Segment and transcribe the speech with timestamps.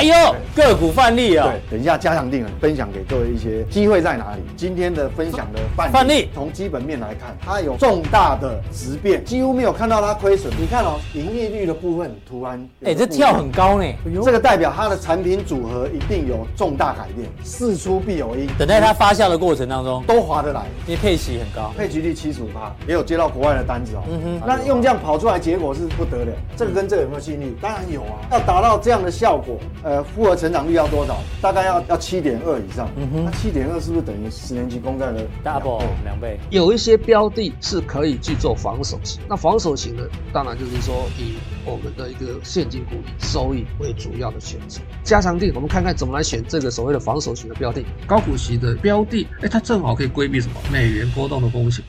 [0.00, 1.46] 哎呦，个股范例啊！
[1.46, 4.40] 对，等一下加强錠分享给各位一些机会在哪里？
[4.56, 10.50] 今天的分享的范例，从基本面来看，它有重大的质变，几乎没有看到它亏损。
[10.58, 13.84] 你看哦，营业率的部分突然，哎，这跳很高呢，
[14.24, 18.48] 这个代表它的产品组合一定有重大改变，事出必有因。
[18.58, 24.02] 等待它发酵的过程当中，都划得来，因为配息很高，配息率七十五趴，也有接到国外的单子哦。
[24.10, 26.32] 嗯哼，那用这样跑出来，结果是不得了。
[26.56, 27.54] 这个跟这个有没有吸引力？
[27.60, 29.58] 当然有啊，要达到这样的效果。
[29.82, 31.18] 呃，复合成长率要多少？
[31.40, 32.88] 大概要要七点二以上。
[32.96, 36.38] 嗯哼，那七点二是不是等于十年期公债的 double 两倍？
[36.50, 39.20] 有一些标的是可以去做防守型。
[39.28, 44.80] 那防守型的，当然就是说以我们的一个现金股利收益为主要的选择。
[45.02, 47.84] 加强定，我们看看怎么来选这个所谓的防守型的标的。
[48.06, 51.84] 高股息的标的，哎，它正好可以规避什么美元波动的风险。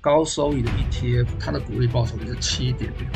[0.00, 3.06] 高收益的 ETF，它的股利报酬率是七点六，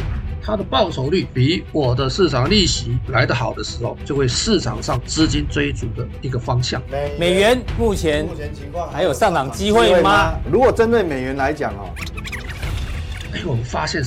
[0.43, 6.83] 它的报酬率比我的市场利息来得好的时候，就会市场上资金追逐的一个方向。
[7.19, 10.35] 美元目前目前情况还有上涨机会吗？
[10.53, 11.89] 如果针对美元来讲哦，
[13.33, 14.03] 哎，我们发现。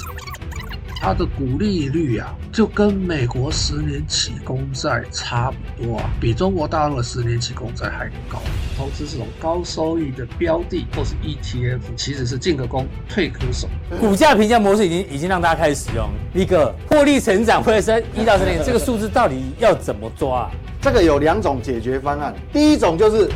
[0.99, 8.41] 它的股利率啊，就跟美国十年期公债差不多啊，比中国大陆的十年期公债还高。
[8.75, 13.67] 投资这种高收益的标的或是 ETF，其实是进可攻，退可守。
[13.99, 16.09] 股价评价模式已经已经让大家开始使用。
[16.33, 20.51] 一个获利成长会是一到三年，这个数字到底要怎么抓啊？
[20.81, 23.29] 这个有两种解决方案，第一种就是。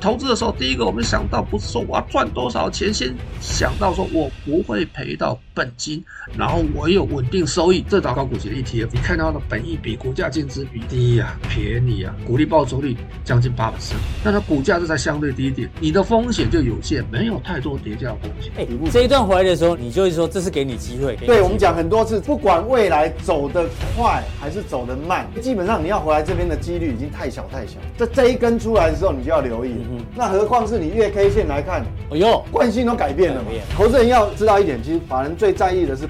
[0.00, 6.02] 投资的时候，第一个我们想到不是说我要赚多少钱，先想到说我不会赔到本金，
[6.36, 7.84] 然后我有稳定收益。
[7.88, 13.92] 这找高股息的 ETF，你看到它的本益比、股价净值比低呀、啊，便宜啊，股利报酬率将近八%，
[14.24, 18.52] 那它股价就在相对低一点，你的风险就有限，没有太多叠加的风险。
[18.56, 21.16] 哎、欸，这一段回来的时候，你就会说这是给你机会。
[21.16, 27.74] 对，我们讲很多次，不管未来走得快还是走得慢，基本上你要回来这边的几率已经太小太小。
[27.96, 29.72] 这这一根出来的时候，你就要留意。
[29.90, 33.48] 嗯，那何况是你月 K 线来看，哎呦，惯性都改变了嘛。
[33.76, 36.08] 投资人要知道一点，其实法人最在意的是，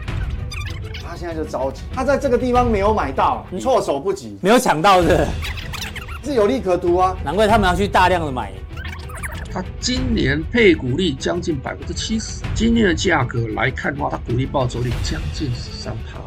[1.02, 5.26] 他现在就着急，他在这个地方没有买到，你措手不及，没有抢到的，
[6.22, 7.16] 是有利可图啊。
[7.24, 8.52] 难怪他们要去大量的买。
[9.50, 16.21] 他今年配股利将近百分之七十，今年的价格来看的话，他股利报酬率将近十三趴。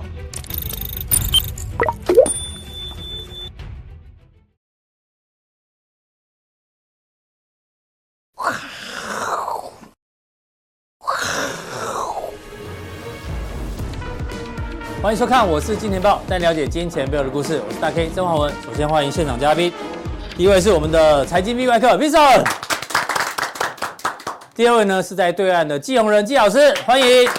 [15.05, 17.61] 欢迎收看，我是金钱爆，带你了解金钱背后的故事。
[17.67, 18.51] 我是大 K 曾华文。
[18.63, 19.71] 首先欢迎现场嘉宾，
[20.35, 22.43] 第一位是我们的财经 V 外客 Vincent，
[24.55, 27.29] 第二位呢是在对岸的季鸿仁季老师，欢迎。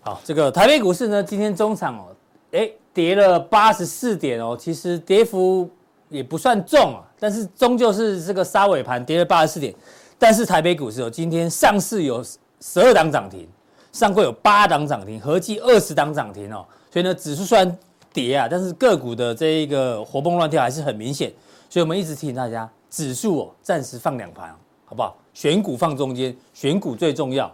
[0.00, 2.06] 好，这个台北股市呢，今天中场哦，
[2.50, 5.70] 哎，跌了八十四点哦，其实跌幅
[6.08, 9.72] 也不算重啊，但是终究是这个杀尾盘跌了八十四点。
[10.18, 12.20] 但是台北股市哦，今天上市有
[12.60, 13.48] 十二档涨停。
[13.94, 17.78] 上柜有八档涨停，合计二十档涨停哦，所以呢，指数虽然
[18.12, 21.32] 跌啊，但是个股的这一个活蹦乱跳还是很明显，
[21.70, 24.52] 所以我们一直提醒大家，指数哦暂时放两盘，
[24.84, 25.16] 好不好？
[25.32, 27.48] 选股放中间，选股最重要。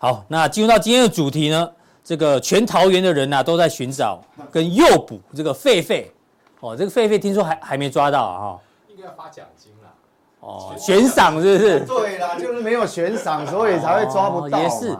[0.00, 1.70] 好，那进入到今天的主题呢，
[2.02, 6.06] 这个全桃园的人呐、啊、都在寻找跟诱捕这个狒狒
[6.58, 9.72] 哦，这个狒狒听说还还没抓到啊哈，应该要发奖金。
[10.40, 11.80] 哦，悬赏是不是？
[11.84, 14.56] 对啦，就是没有悬赏，所以才会抓不到。
[14.60, 14.96] 也是，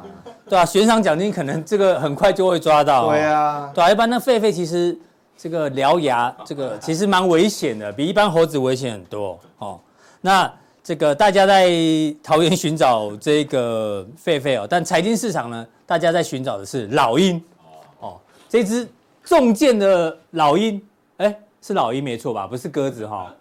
[0.49, 3.09] 对啊，悬赏奖金可能这个很快就会抓到。
[3.09, 4.97] 对啊，对啊，一般那狒狒其实
[5.37, 9.79] 这个獠牙，这个 其实蛮危险的，比一般猴子危险很多哦。
[10.21, 11.71] 那这个大家在
[12.23, 17.43] 桃园寻找这个狒狒哦，但财经市场呢，大家在寻找的是老鹰
[18.01, 18.19] 哦。
[18.49, 18.89] 这只
[19.23, 20.83] 中箭的老鹰，
[21.19, 22.47] 哎，是老鹰没错吧？
[22.47, 23.35] 不是鸽子哈。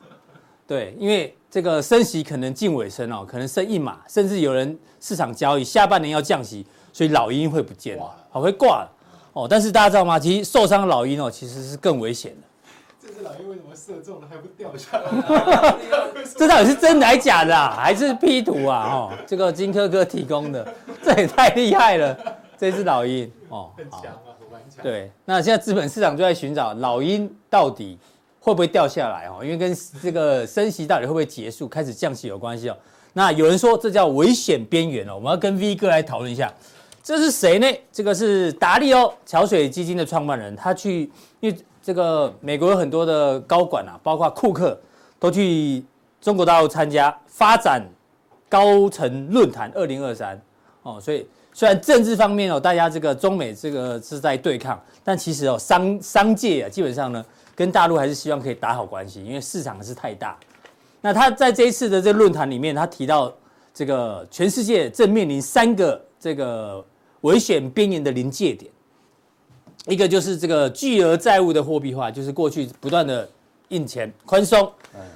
[0.67, 1.34] 对，因为。
[1.50, 6.63] 这个升息可能近尾声哦，可能升一码，甚至有人市场交易下半年要降息，
[6.97, 8.91] 所以老鹰会不见了，好会挂了
[9.34, 9.46] 哦。
[9.47, 10.18] 但是大家知道吗？
[10.18, 12.47] 其实受伤的老鹰哦，其实是更危险的。
[12.99, 15.76] 这只老鹰为什么射中了还不掉下来？
[16.35, 17.76] 这到底是真的还是假的啊？
[17.79, 18.90] 还是 P 图啊？
[18.91, 20.67] 哦，这个金科哥提供的，
[21.03, 22.17] 这也太厉害了，
[22.58, 24.82] 这只老鹰哦，很强啊，很强。
[24.82, 27.99] 对，那现在资本市场就在寻找老鹰到底。
[28.40, 29.44] 会不会掉下来哦？
[29.44, 32.78] 因为跟这个升息到底会不会结束、开始降息有关系哦。
[33.11, 35.16] 那有人说这叫危险边缘哦。
[35.16, 36.49] 我们要跟 V 哥来讨论一下，
[37.08, 37.68] 这是谁呢？
[37.90, 41.09] 这个是达利欧桥水基金的创办人，他去，
[41.40, 44.78] 因为这个美国有很多的高管啊，包括库克
[45.18, 45.82] 都去
[46.20, 47.82] 中国大陆参加发展
[48.50, 50.38] 高层论坛二零二三
[50.84, 57.26] 哦，所以虽然政治方面哦，大家这个中美这个是在对抗，但其实哦，商商界啊，基本上呢，
[57.56, 60.38] 跟大陆还是希望可以打好关系，因为市场是太大。
[61.00, 63.34] 那他在这一次的这论坛里面，他提到
[63.74, 66.84] 这个全世界正面临三个这个
[67.28, 68.72] 危险边缘的临界点，
[69.85, 73.28] 一个就是这个巨额债务的货币化，就是过去不断的
[73.68, 74.72] 印钱宽松。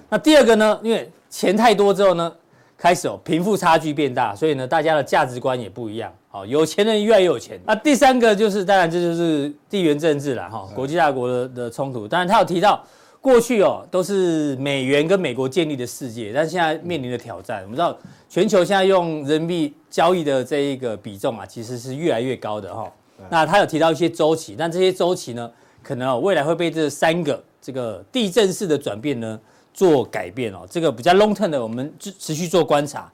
[0.09, 2.33] 那第二个呢，因为钱太多之后呢，
[2.77, 6.13] 开始哦贫富差距变大，所以呢大家的价值观也不一样。
[6.29, 7.59] 好，有钱人越来越有钱。
[7.65, 12.07] 那第三个就是，当然这就是地缘政治了哈，国际大国的的冲突。
[12.07, 12.83] 当然他有提到。
[13.21, 17.95] 过去哦，都是美元跟美国建立的世界，但是现在面临的挑战，我们知道
[18.27, 22.91] 全球现在用人民币交易的这一个比重啊，其实是越来越高的哈。
[23.29, 25.51] 那他有提到一些周期，但这些周期呢，
[25.83, 29.39] 可能哦未来会被这三个这个地震式的转变呢
[29.71, 30.65] 做改变哦。
[30.67, 33.11] 这个比较 long term 的，我们持续做观察。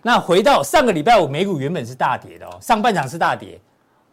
[0.00, 3.60] 那回到上个礼拜五，美股原本是大跌的哦，上半场是大跌，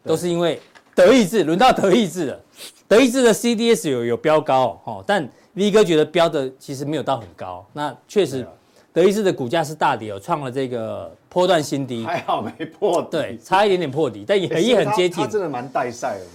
[0.03, 0.59] 都是因为
[0.93, 2.41] 德意志轮到德意志了。
[2.87, 7.65] 德意志的 CDS 有有飙高哦，但 V 哥觉得飙的其实没有到很高。
[7.73, 8.47] 那确实，
[8.93, 12.05] 德意志的股价是大跌哦，创了这个波段新低。
[12.05, 15.23] 还好没破底，对，差一点点破底，但也也很接近。
[15.23, 16.25] 他真的蛮带赛的，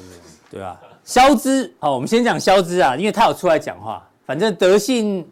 [0.50, 0.80] 对吧？
[1.04, 4.06] 肖兹，好，我们先讲肖兹啊，因为他有出来讲话。
[4.24, 5.26] 反正德信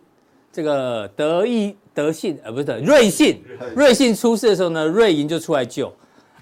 [0.52, 3.42] 这个德意德信呃不是德瑞信，
[3.76, 5.92] 瑞信出事的时候呢，瑞银就出来救。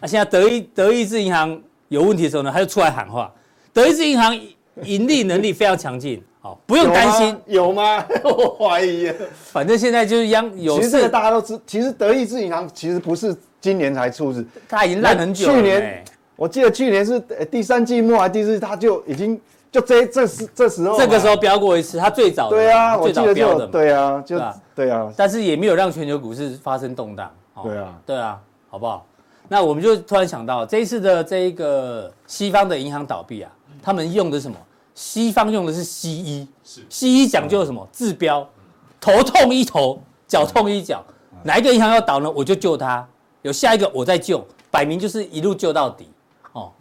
[0.01, 3.33] 那现在德意德意志银行有问题的时候呢，他就出来喊话。
[3.73, 4.39] 德意志银行
[4.85, 7.37] 盈利能力非常强劲，好，不用担心。
[7.47, 8.05] 有吗？
[8.25, 9.13] 我怀疑。
[9.33, 10.77] 反正现在就是央有。
[10.77, 15.55] 其实这个大家都知，其实德意志银行其实不是今年才出事，它已经烂很久了。
[15.55, 16.05] 去年
[16.37, 17.21] 我记得去年是
[17.51, 19.41] 第三季末还是第四季，它就已经
[19.71, 20.97] 就这这时这时候。
[20.97, 22.49] 这个时候飙过一次，它最早。
[22.49, 24.41] 对啊，我记得就对啊，就
[24.75, 25.13] 对啊。
[25.17, 27.31] 但是也没有让全球股市发生动荡。
[27.63, 28.39] 对啊，对啊，
[28.71, 29.05] 好不好？
[29.49, 33.51] 那我们就突然想到，这一次的这一个西方的银行倒闭啊。
[33.83, 34.57] 他们用的什么？
[34.99, 37.89] 西方用的是西医，是西医讲究什么？
[37.93, 38.45] 治标，
[39.01, 41.05] 头痛医头，脚痛医脚，
[41.45, 42.29] 哪一个银行要倒呢？
[42.29, 43.07] 我就救他，
[43.43, 46.09] 有下一个我再救，摆明就是一路救到底
[46.53, 46.73] 哦。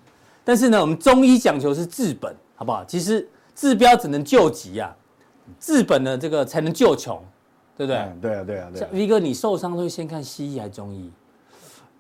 [0.44, 2.84] 但是呢，我们中医讲求是治本，好不好？
[2.86, 4.96] 其实治标只能救急啊，
[5.60, 7.24] 治本呢这个才能救穷，
[7.78, 8.02] 对不对？
[8.19, 8.88] 对啊，对啊，对啊。
[8.92, 11.12] V 哥，你受伤会先看西医还是中医？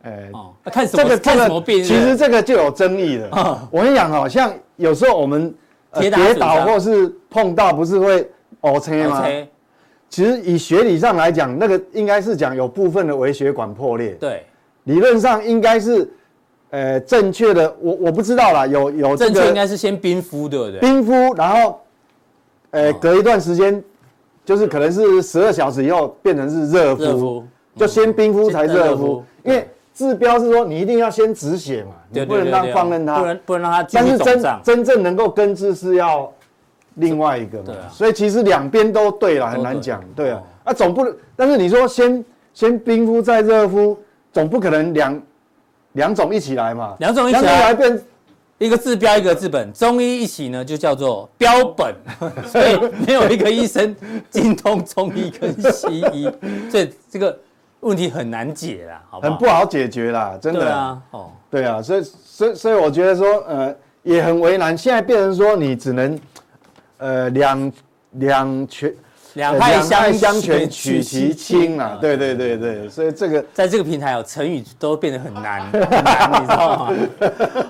[0.01, 1.03] 哎，哦，看什么？
[1.03, 1.83] 这个看什么病？
[1.83, 3.69] 其实这个就有争议了。
[3.69, 5.53] 我跟你讲哦，像有时候我们
[5.93, 8.29] 跌倒或是碰到，不是会
[8.61, 9.25] 凹车吗？
[10.09, 14.11] 其实以学理上来讲，那个应该是讲有部分的微血管破裂。
[14.19, 14.45] 对，
[14.85, 16.09] 理论上应该是，
[16.69, 17.75] 呃，正确的。
[17.81, 20.79] 我我不知道啦，有有正确应该是先冰敷，对不对？
[20.79, 21.81] 冰敷，然后，
[22.71, 23.83] 呃，隔一段时间，
[24.45, 27.43] 就是可能是十二小时以后变成是热敷，
[27.75, 29.67] 就先冰敷才热敷，因为。
[29.97, 33.87] 治标是说你一定要先止血嘛，你不能让放任它，不能不能让它。
[33.91, 36.31] 但是真真正能够根治是要
[36.95, 42.23] 另外一个嘛，所以其实两边都对了，很难讲，对啊，啊总不能，但是你说先
[42.53, 43.97] 先冰敷再热敷，
[44.31, 45.19] 总不可能两
[45.93, 47.99] 两种一起来嘛，两种一起来变
[48.59, 51.95] 一个治标一个治本，中医一起呢就叫做标本，
[52.45, 53.95] 所以没有一个医生
[54.29, 56.29] 精通中医跟西医，
[56.69, 57.35] 所以这个。
[57.87, 59.31] 问题很难解啦，好不好？
[59.31, 60.59] 很不好解决啦，真的。
[60.59, 64.77] 对啊，哦，对啊，所以，所以，所以，我觉得说，呃，也很为难。
[64.77, 66.19] 现在变成说，你只能，
[66.97, 67.71] 呃，两
[68.11, 68.93] 两全。
[69.37, 69.79] 两害
[70.11, 71.97] 相权取其轻啊！
[72.01, 76.93] 对对对对，所以这个在这个平台哦，成语都变得很难，很难，你知道吗？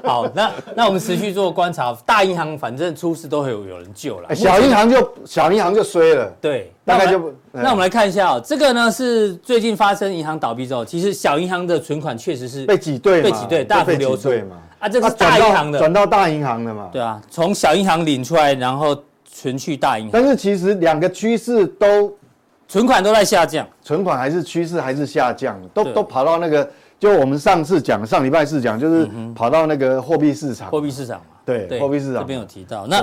[0.04, 6.32] 好，那那我们持续做观察，大银行反正出事都会有有人救了，小银行就小银行就衰了。
[6.40, 7.34] 对，大概就不。
[7.52, 14.56] 那我们来看一下哦，这个呢是最近发生银行倒闭之后，其实小银行的存款确实是被挤兑，被挤兑，大幅流出嘛。
[14.80, 16.88] 啊，这个是大银行的转到大银行的嘛？
[16.94, 18.96] 对啊，从小银行领出来，然后
[19.40, 20.12] 存去大银行。
[20.12, 22.16] 但是其实两个趋势都。
[22.70, 32.86] 存款都在下降，存款还是趋势还是下降，都都跑到那个，就我们上次讲，上礼拜四讲，就是跑到那个货币市场，货币市场嘛，对，货币市场这边有提到。
[32.88, 33.02] 那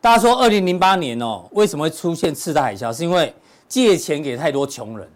[0.00, 2.90] 大家说，二零零八年哦，为什么会出现次贷海啸？
[2.90, 3.30] 是因为
[3.68, 5.06] 借钱给太多穷人，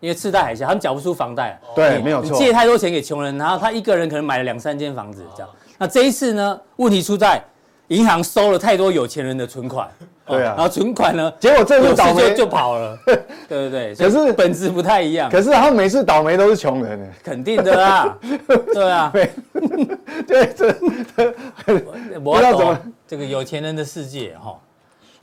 [0.00, 5.48] 因为次贷海啸，他们缴不出房贷，对，没有错，借太多钱给穷人，然后他一个人可能买了两三间房子，这样。
[5.78, 7.40] 那这一次呢，问题出在。
[7.88, 9.88] 银行收了太多有钱人的存款，
[10.26, 12.30] 对啊，然后存款呢，结果这次倒霉。
[12.30, 15.30] 就就跑了， 对对对，可是本质不太一样。
[15.30, 18.18] 可是他们每次倒霉都是穷人，肯定的啦，
[18.74, 19.30] 对啊，对，
[20.26, 20.74] 对，这
[22.24, 22.76] 我要懂
[23.06, 24.58] 这个有钱人的世界哈。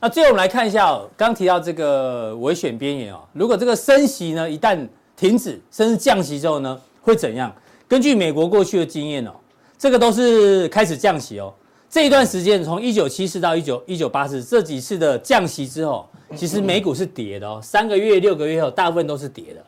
[0.00, 7.54] 那最后我们来看一下哦，刚提到这个危险边缘哦，如果这个升息呢一旦停止，甚至降息之后呢，会怎样？
[7.86, 9.32] 根据美国过去的经验哦，
[9.78, 11.52] 这个都是开始降息哦。
[11.94, 19.64] 这一段时间从一九七四到一九一九八四这几次的降息之后，其实美股是跌的哦，三个月、六个月后大部分都是跌的。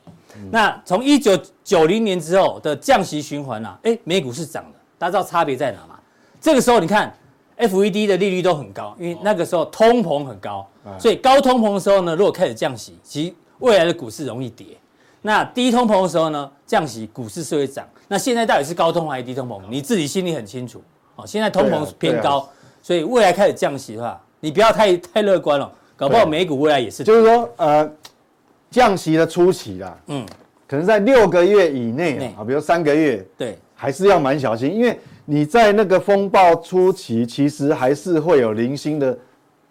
[0.50, 6.00] 那从一九九零年之后的降息循环啊，哎，美股是涨的，大家知道差别在哪吗？
[6.40, 7.16] 这个时候你看
[7.58, 10.68] ，FED 的利率都很高，因为那个时候通膨很高，
[10.98, 14.66] 所以高通膨的时候呢，如果开始降息，其实未来的股市容易跌。
[15.22, 17.88] 那低通膨的时候呢，降息股市是会涨。
[18.08, 19.60] 那现在到底是高通膨还是低通膨？
[19.70, 20.82] 你自己心里很清楚。
[21.16, 22.48] 哦，现在通膨偏高，
[22.80, 27.02] 所以未来开始降息的话，你不要太太乐观了，搞不好美股未来也是。
[27.04, 27.90] 就是说，呃。
[28.68, 30.26] 降息的初期啦，嗯，
[30.68, 39.16] 可能在六个月以内啊，比如三个月，对，还是要蛮小心，因为你在那个风暴初期，其实还是会有零星的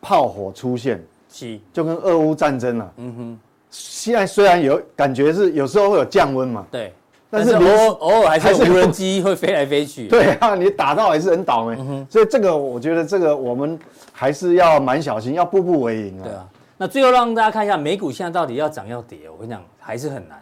[0.02, 6.94] 炮火出现，是，就跟俄乌战争啊，嗯哼，现在虽然有感觉是有时候会有降温嘛，对，
[7.29, 11.75] 但是偶偶尔还是无人机会飞来飞去， 对啊，你打到还是很倒霉，
[12.10, 13.77] 所以这个我觉得这个我们
[14.12, 16.48] 还是要蛮小心，要步步为营啊，对啊。
[16.77, 20.39] 那最后让大家看一下美股现在到底要涨要跌，我跟你讲还是很难。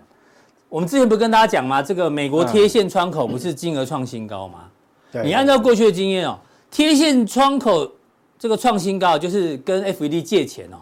[0.68, 1.82] 我们之前不是跟大家讲吗？
[1.82, 4.66] 这个美国贴现窗口不是金额创新高吗？
[5.12, 5.24] 对。
[5.24, 6.38] 你按照过去的经验哦，
[6.72, 7.90] 贴现窗口
[8.38, 10.78] 这个创新高就是跟 FED 借钱哦。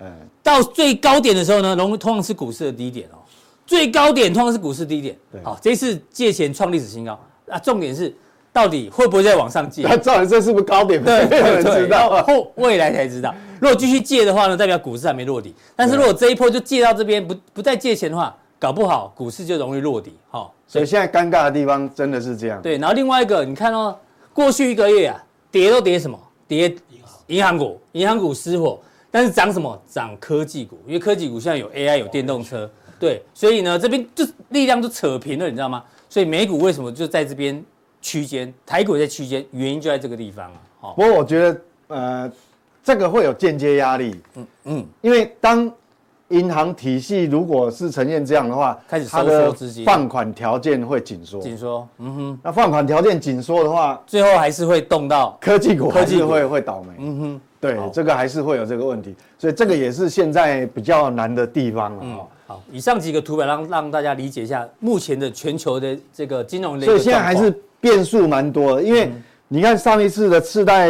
[0.00, 0.10] 嗯
[0.42, 3.21] 到最高点的时候呢，通通常是股市的低点哦。
[3.66, 5.16] 最高点通常是股市低点。
[5.30, 5.40] 对。
[5.42, 8.14] 好，这次借钱创历史新高啊，重点是。
[8.54, 9.80] 到底会不会再往上借？
[9.88, 11.02] 那照理这是不是高点？
[11.02, 13.34] 对， 没有人知道，后未来才知道。
[13.58, 15.54] 如果继续借的话呢，代表股市还没落底。
[15.74, 20.18] 但是如果这一波就借到这边，不不再借钱的话，搞不好股市就容易落底。
[20.28, 22.60] 好，所以现在尴尬的地方真的是这样。
[22.60, 23.96] 对，然后另外一个，你看哦，
[24.34, 26.20] 过去一个月啊，跌都跌什么？
[26.46, 26.76] 跌
[27.28, 28.78] 银行股，银行股失火。
[29.10, 29.82] 但是涨什么？
[29.88, 32.70] 涨科技股，因为科技股现在有 AI，有电动车。
[33.02, 35.82] 对，所以呢，这边就力量就扯平了，你知道吗？
[36.08, 37.60] 所以美股为什么就在这边？
[38.00, 40.60] 区间，台股在区间，原因就在这个地方啊。
[40.80, 42.32] 好，不过我觉得，呃，
[42.82, 44.20] 这个会有间接压力。
[44.34, 45.70] 嗯嗯，因为当
[46.30, 51.40] 银行体系如果是呈现这样的话，开始收缩资金，放款条件会紧缩。
[51.40, 52.40] 紧缩，嗯哼。
[52.42, 56.94] 那放款条件紧缩的话，最后还是会动到科技股，科技会会倒霉。
[56.98, 62.00] 嗯哼，对，这个还是会有这个问题，所以这个也是现在比较难的地方了。
[62.02, 62.20] 嗯，
[62.52, 66.86] 好，以上几个图表让让大家理解一下目前的全球的这个金融类。
[66.86, 67.52] 所以现在还是。
[67.82, 69.10] 变数蛮多的，因为
[69.48, 70.88] 你看上一次的次贷，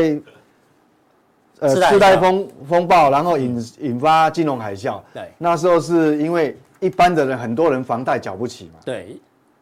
[1.59, 5.01] 呃，次贷风风暴，然后引引发金融海啸。
[5.15, 8.81] 对，那时候是因为一般的人，很多人房贷缴不起嘛。
[8.85, 9.17] 对，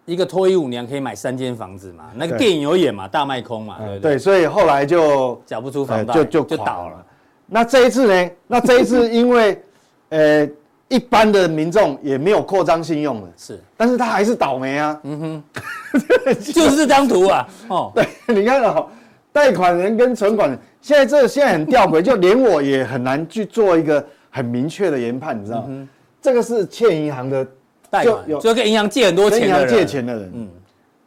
[0.07, 2.11] 一个脱衣舞娘可以买三间房子嘛？
[2.17, 3.07] 那个电影有演嘛？
[3.07, 3.77] 大卖空嘛？
[3.79, 7.07] 对对，对，所以后来就缴不出房贷，就就就倒了。
[7.47, 8.31] 那这一次呢？
[8.49, 9.63] 那这一次因为，
[10.09, 10.49] 呃。
[10.91, 15.01] 一般的民众也没有扩张信用了，是，但是他还是倒霉啊。
[15.05, 17.49] 嗯哼， 就是这张图啊。
[17.69, 18.87] 哦， 对，你看哦，
[19.33, 25.89] 贷款人跟存款人，现在这现在很吊诡，就连我也很难去做一个很明确的研判，你知道吗？
[26.21, 27.47] 这个是欠银行的
[27.89, 30.31] 贷款，就跟银行借很多钱，银行借钱的人。
[30.35, 30.49] 嗯，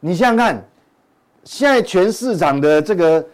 [0.00, 0.64] 你想想看，
[1.44, 3.24] 现在全市场的这个。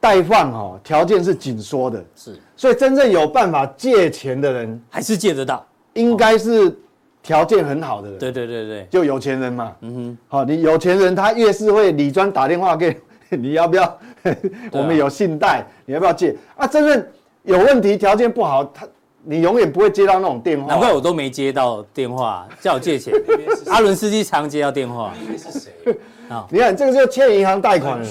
[0.00, 6.76] 贷放哈条件是紧缩的，是，所以真正有办法借钱的人还是借得到，应该是
[7.22, 8.18] 条件很好的人。
[8.18, 9.72] 对对对对，就有钱人嘛。
[9.82, 13.00] 嗯哼，好，你有钱人他越是会理专打电话给
[13.30, 13.98] 你，要不要？
[14.72, 16.34] 我们有信贷，你要不要借？
[16.56, 17.06] 啊，真正
[17.44, 18.84] 有问题条件不好，他
[19.22, 20.66] 你永远不会接到那种电话。
[20.66, 23.14] 难怪我都没接到电话叫我借钱。
[23.70, 25.12] 阿伦斯基常接到电话。
[25.24, 25.70] 因为是谁？
[26.28, 28.08] 啊，你看这个就欠银行贷款人。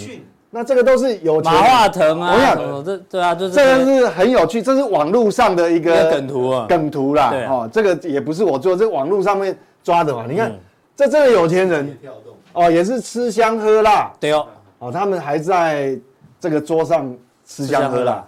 [0.50, 10.26] 那这个都是有钱马化腾啊，我这对啊，就是这个是很有趣，这是网络上的一个梗图啊，梗图啦，哦，这个也不是我做，这网络上面抓的嘛。
[10.28, 10.52] 你看，
[10.96, 11.98] 这这个有钱人。
[12.54, 14.48] 哦，也是吃香喝辣，对哦，
[14.80, 15.96] 哦，他们还在
[16.40, 18.26] 这个桌上吃香喝辣，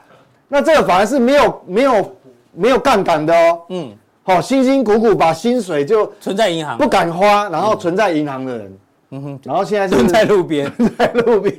[0.48, 2.16] 那这个反而是没有没有
[2.54, 8.78] 没有杠杆的哦，嗯，好，辛辛苦苦把薪水就存在银行，不敢花，然后存在银行的人。
[9.12, 11.58] 嗯哼，然后现在是在路边， 在路边，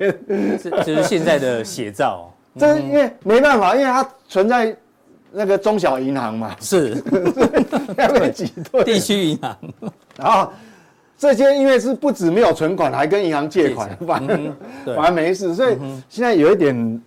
[0.62, 2.33] 这就是现在的写照。
[2.57, 4.76] 这是因为没办法，因为它存在
[5.33, 7.02] 那个中小银行嘛，是，
[7.97, 8.85] 要被挤兑。
[8.85, 9.57] 地区银行，
[10.16, 10.52] 然后
[11.19, 15.76] 这些因为是不止没有存款，还跟银行借款，反正反而没事，所以
[16.09, 17.02] 现在有一点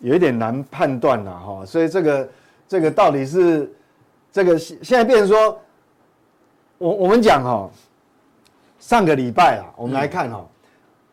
[0.00, 1.64] 有一点难判断了哈。
[1.64, 2.28] 所以这个
[2.66, 3.72] 这个到底是
[4.32, 5.60] 这个现在变成说，
[6.78, 7.70] 我我们讲哈。
[8.84, 10.46] 上个礼拜啊，我们来看哈、喔，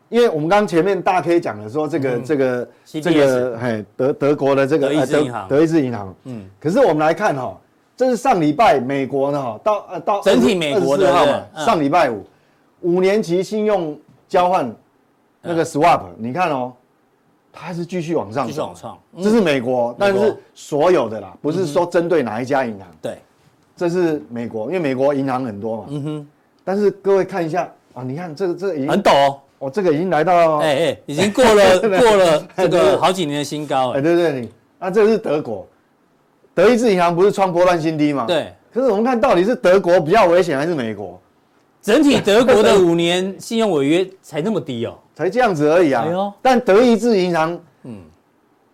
[0.10, 2.70] 因为我们刚前面大 K 讲的说这个这个
[3.01, 7.58] 这个嘿德德国的这个德意志银行，德意志银行，嗯，可是我们来看哈，
[7.96, 12.25] 这是上礼拜美国的哈，到呃到整体美国的号嘛，上礼拜五
[12.82, 13.98] 五年期信用
[14.28, 14.70] 交换
[15.42, 16.74] 那个 swap，你看哦，
[17.54, 19.00] 它还是继续往上，继续往上。
[19.24, 22.86] 这是美国，但是所有的啦，不是说针对哪一家银行。
[23.01, 23.18] 对，
[23.78, 25.84] 这是美国，因为美国银行很多嘛。
[25.88, 26.28] 嗯哼。
[26.63, 34.01] 但是各位看一下啊，你看这个这个已经很陡哦，这个已经来到哎哎，已经过了 过了这个好几年的新高哎。
[34.01, 34.50] 对对，你
[34.80, 35.68] 啊，这个是德国，
[36.53, 38.25] 德意志银行不是创波段新低吗？
[38.27, 38.53] 对。
[38.74, 41.20] 可是我们看到底是德国比较危险还是美国？
[41.82, 46.06] 整体德国的五年 信用违约才那么低哦，才这样子而已啊。
[46.08, 48.00] 哎，但德意志银行，嗯，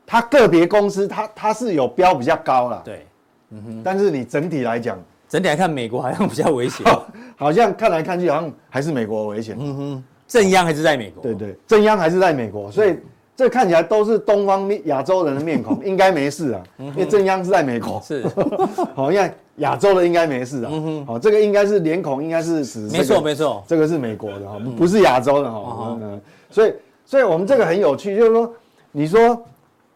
[0.06, 2.82] 它个别公司它它是有标比较高了。
[2.86, 3.08] 对，
[3.50, 3.82] 嗯哼。
[3.84, 4.98] 但是你整体来讲，
[5.30, 6.86] 整体来看，美国好像比较危险。
[7.36, 9.56] 好像看来看去，好像还是美国危险。
[9.60, 10.04] 嗯哼。
[10.28, 11.24] 正央还是在美国。
[11.24, 12.98] 对对，正央还是在美国，所以。
[13.38, 18.02] 这看起来都是东方亚洲人的面孔， 应该没事啊，因为正央是在美国。
[18.04, 18.26] 是，
[18.96, 20.72] 好，因为亚洲的应该没事啊。
[20.74, 22.80] 嗯哼好，这个应该是脸孔，应该是指。
[22.90, 25.96] 没错没错，这个是美国的哈，不是亚洲的哈。
[26.02, 26.20] 嗯，
[26.50, 26.74] 所以，
[27.06, 28.52] 所以我们这个很有趣，就是说，
[28.92, 29.40] 你说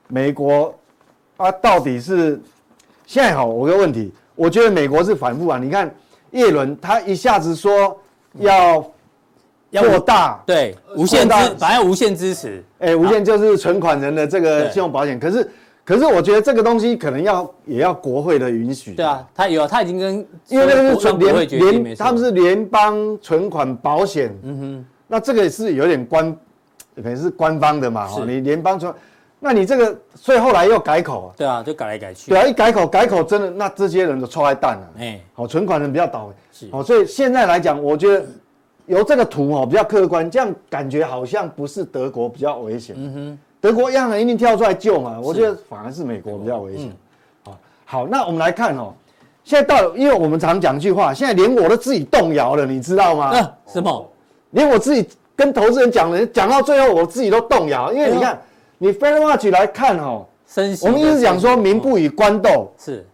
[0.07, 0.71] 美国
[1.37, 2.39] 啊，到底是
[3.07, 3.47] 现在好？
[3.47, 5.57] 我有个问题，我觉得美国是反复啊。
[5.57, 5.93] 你看
[6.31, 7.97] 耶伦他一下子说
[8.39, 8.83] 要。
[9.71, 15.17] 要扩大对无限支，反正无限支持，哎，无限就是存款人的这个信用保险。
[15.17, 15.49] 可是，
[15.85, 18.93] 可是我觉得这个东西可能要也要国会的允许。
[18.93, 24.37] 对啊，他有，他已经跟因为那个是存联联，他们是联邦存款保险。
[24.43, 26.29] 嗯哼，那这个是有点官，
[26.97, 28.09] 可能是官方的嘛。
[28.09, 28.93] 哦，你联邦存，
[29.43, 31.33] 那你这个，所以后来又改口。
[31.35, 32.29] 对啊，就改来改去。
[32.31, 34.89] 对啊，一改口，改口真的，那这些人都臭坏蛋了。
[34.99, 36.33] 哎，好，存款人比较倒霉。
[36.53, 38.25] 是，好，所以现在来讲，我觉得。
[38.87, 42.93] 由这个图哦比较客观，这样感觉好像不是德国比较危险。
[42.97, 45.17] 嗯哼，德国央行一定跳出来救嘛？
[45.21, 46.91] 我觉得反而是美国比较危险。
[47.45, 48.91] 好，好，那我们来看哦，
[49.45, 53.31] 现在到，因为我们常讲一句话，现在连我都自己动摇了，你知道吗？
[53.33, 54.11] 嗯，什么？
[54.49, 55.07] 连我自己
[55.37, 58.41] 跟投资人讲的，讲到最后我自己都动摇，因为你看，
[58.81, 60.25] 你 Fed Watch 来看哦，
[60.81, 63.05] 我们一直讲说民不与官斗是，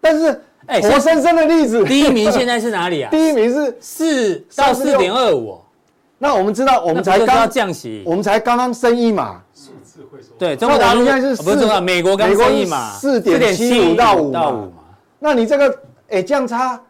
[0.00, 0.40] 但是。
[0.68, 3.08] 哎，活生生的例子，第一名现在是哪里啊？
[3.12, 5.60] 第一名是四到四点二五。
[6.18, 9.40] 那我们知道，我们才刚降息，我们才刚刚升一码。
[9.54, 10.30] 数字会说。
[10.36, 14.68] 对，中国大陆现在是不是美国刚升一码，四点七五到五嘛。
[15.20, 16.80] 那你这个哎，这样差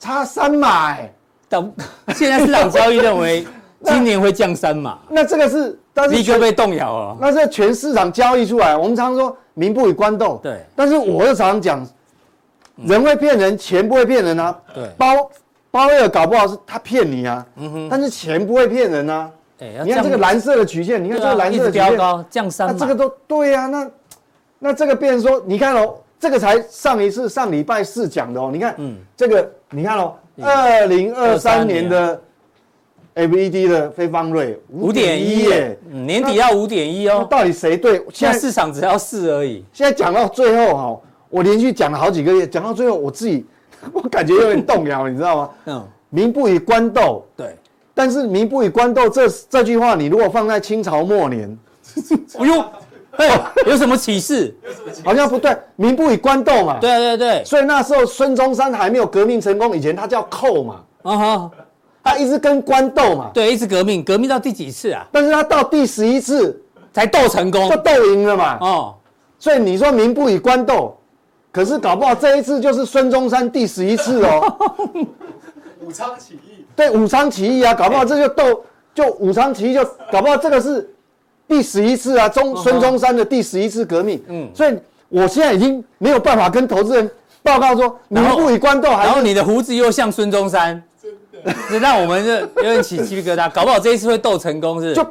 [0.00, 1.12] 差三码哎。
[1.48, 1.72] 等
[2.16, 3.46] 现在市场交易认为
[3.84, 4.98] 今年会降三码。
[5.08, 7.16] 那这个是，但是立刻被动摇了。
[7.20, 10.40] 那是全市场交易出来，我们常说民不与官斗。
[10.42, 10.60] 对。
[10.76, 11.86] 但是我又常讲。
[12.76, 14.58] 人会骗人，钱不会骗人啊。
[14.74, 15.30] 对，包
[15.70, 17.46] 包威尔搞不好是他骗你啊。
[17.56, 17.88] 嗯哼。
[17.90, 19.30] 但是钱不会骗人啊。
[19.84, 22.68] 你看这个蓝色的曲线，你看这个蓝色的曲线，高降三。
[22.68, 23.90] 那这个都对呀，那
[24.58, 28.48] 那这个变成说，你看哦，这个才上一次上礼拜四讲的哦。
[28.50, 32.18] 你看，嗯，这个你看哦，二零二三年的
[33.14, 37.26] FED 的非方瑞五点一耶，年底要五点一哦。
[37.28, 38.02] 到底谁对？
[38.12, 39.64] 现在市场只要四而已。
[39.72, 41.00] 现在讲到最后哈。
[41.28, 43.46] 我连续讲了好几个月，讲到最后，我自己
[43.94, 45.50] 我感觉有点动摇，你知道吗？
[45.66, 47.54] 嗯，民不与官斗，对。
[47.94, 51.56] 但是民不与官斗这这句话，你如果放在清朝末年，
[52.36, 52.64] 哎呦，
[53.12, 54.52] 哎，有什么启示？
[55.04, 56.78] 好像不对，民不与官斗嘛。
[56.80, 57.44] 对对对。
[57.44, 60.80] 所以那时候孙中山还没有革命成功以前，他叫寇嘛。
[61.02, 61.50] 啊哈，
[62.02, 63.30] 他一直跟官斗嘛。
[63.34, 65.06] 对，一直革命，革命到第几次啊？
[65.12, 66.60] 但是他到第十一次
[66.92, 68.58] 才斗成功，就斗赢了嘛。
[68.60, 68.94] 哦，
[69.38, 70.96] 所以你说民不与官斗。
[71.52, 74.56] 可是搞不好这一次就是孙中山第十一次哦，
[75.82, 76.64] 武昌起义。
[76.76, 80.88] 对，武昌起义啊，搞不好这就斗就武昌起义就搞不好这个是
[81.48, 84.22] 第十一次啊，中孙中山的第十一次革命。
[84.28, 87.10] 嗯，所以我现在已经没有办法跟投资人
[87.42, 90.80] 报告说民不与官斗，然后你的胡子又像孙中山，
[91.70, 93.50] 这让我们就有点起鸡皮疙瘩。
[93.50, 94.94] 搞不好这一次会斗成功是？
[94.94, 95.06] 就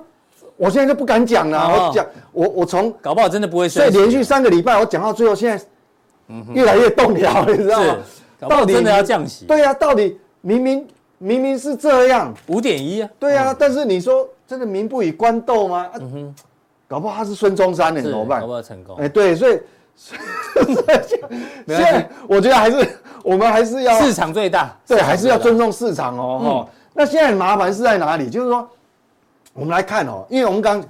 [0.58, 5.64] 我现在就不敢讲了，我讲我我从搞不好真的不会，所以连续三个礼拜我讲到最后现在。
[6.54, 7.98] 越来越动摇，你知道吗？
[8.48, 9.46] 到底真的要降息？
[9.46, 10.88] 对呀，到底明明
[11.18, 13.10] 明明是这样，五点一啊。
[13.18, 15.90] 对呀，但是你说真的民不与官斗吗？
[16.00, 16.36] 嗯哼，
[16.88, 18.42] 搞不好他是孙中山呢，怎么办？
[18.42, 18.96] 搞不好成功。
[18.98, 19.60] 哎，对，所以
[21.68, 22.88] 现在我觉得还是
[23.22, 26.40] 我们还是要市场最大，对，还是要尊重市场哦。
[26.42, 28.30] 哈，那现在麻烦是在哪里？
[28.30, 28.68] 就是说，
[29.54, 30.84] 我们来看哦，因为我们刚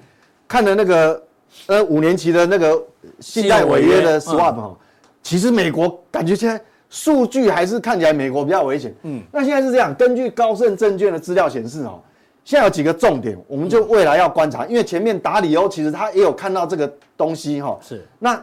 [0.47, 1.21] 看的那个
[1.65, 2.81] 呃五年期的那个
[3.19, 4.77] 信贷违约的 swap 哈。
[5.23, 8.93] 其实美国感觉现在数据还是看起来美国比较危险。
[9.03, 11.99] 嗯，那现在是这样，根据高盛证券的资料显示哦，
[12.45, 17.77] 现在有几个重点，我们就未来要观察，因为前面达里欧其实他也有看到这个东西哈。
[17.81, 18.07] 是。
[18.17, 18.41] 那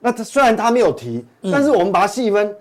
[0.00, 2.54] 那他虽然他没有提，但是我们把它细分，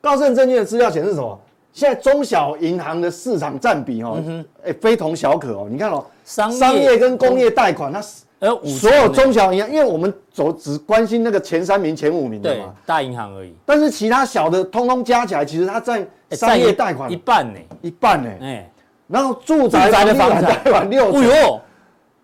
[0.00, 1.38] 高盛证券的资料显示什么？
[1.70, 4.20] 现在中小银行的市场占比哦，
[4.64, 5.68] 哎、非同小可哦。
[5.70, 8.02] 你看哦，商商业跟工业贷款，它
[8.40, 13.54] 呃，所有中小银行，因为我们走只关心那个前三名、前五名的嘛，大银行而已。
[13.66, 18.30] 但是其他小的，通通加起来，其实它占商业贷款一半呢，一半呢。
[18.40, 18.70] 哎，
[19.06, 21.22] 然后住宅的房产贷款六成。
[21.22, 21.60] 哎呦，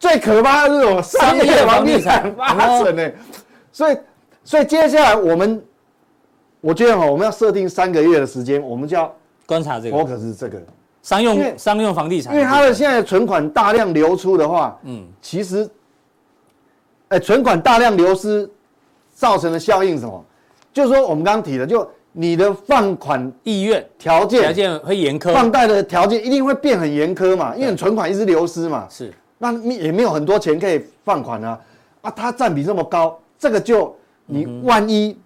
[0.01, 1.03] 最可怕的是什么？
[1.03, 3.11] 商业房地产八成呢。
[3.71, 3.97] 所以，
[4.45, 5.61] 所以接下来我们，
[6.61, 9.13] 我觉得哈，我们要设定三个月的时间，我们就要
[9.47, 9.97] 观察这个。
[9.97, 10.63] 我可是这个
[11.03, 15.69] 商用商用房地产，因为它的现在存款大量流出的话，嗯，其实。
[17.09, 18.51] 哎，存款大量流失
[19.13, 20.25] 造成的效应是什么？
[20.73, 28.87] 就是说我们刚刚提的，就你的放款意愿条件条件会严苛，放贷的条件一定会变很严苛嘛，因为存款一直流失嘛。
[28.89, 31.61] 是，那你也没有很多钱可以放款啊，
[32.01, 33.95] 啊，它占比这么高，这个就
[34.27, 35.17] 你万一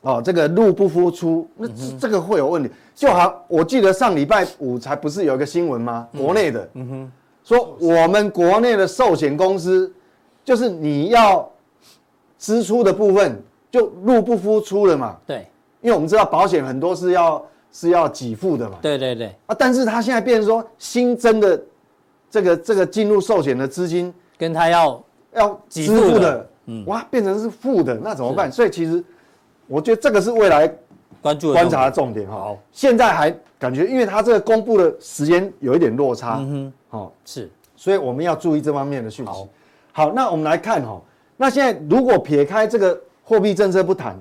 [0.00, 2.70] 哦，这个入不敷出，那这个会有问题。
[2.94, 6.08] 就好，我记得上礼拜五才不是有一个新闻吗？
[6.16, 7.12] 国内的，嗯哼，
[7.44, 9.92] 说我们国内的寿险公司。
[10.44, 11.50] 就是你要
[12.38, 15.16] 支出的部分就入不敷出了嘛？
[15.26, 15.44] 对，
[15.80, 18.78] 因为我们知道保险很多是要是要给付的嘛。
[18.80, 19.34] 对对对。
[19.46, 21.60] 啊，但是他现在变成说新增的
[22.30, 28.50] 这个这个进入寿险的资金跟他要要支付的，嗯，哇，变成是负的，那怎么办？
[28.50, 29.02] 所以其实
[29.66, 30.72] 我觉得这个是未来
[31.22, 32.34] 关注观察的重点哈。
[32.34, 39.48] 好，现在还感觉，因为它这个公布的时间有一点落差，嗯哼，好是，所以我们要注意这方面的讯息。
[39.92, 41.00] 好，那我们来看哈，
[41.36, 44.14] 那现在如果撇开这个货币政策不谈，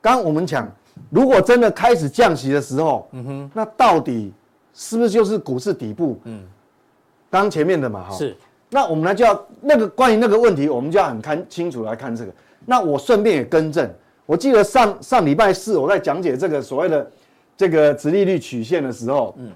[0.00, 0.70] 刚刚我们讲，
[1.10, 4.32] 如果真的开始降息的时候，嗯哼，那到底
[4.74, 6.20] 是不是就是股市底部？
[6.24, 6.44] 嗯，
[7.30, 8.36] 刚前面的嘛哈，是，
[8.74, 12.32] 那我们呢就要那个关于那个问题，我们就要很看清楚来看这个。
[12.64, 13.88] 那我顺便也更正，
[14.24, 17.10] 我记得上上礼拜四我在讲解这个所谓的
[17.56, 19.52] 这个殖利率曲线的时候，嗯，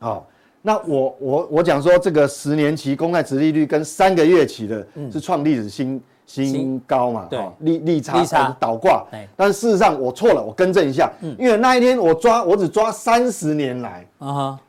[0.00, 0.26] 好。
[0.62, 7.28] 那我我我讲说，这个十年期公债殖利率跟三个月期的是创历史新新高嘛？
[7.30, 9.06] 对，利利差倒挂。
[9.36, 14.60] 但是事实上我错了，我更正一下，因为那一天我抓我只抓三十年来啊哈，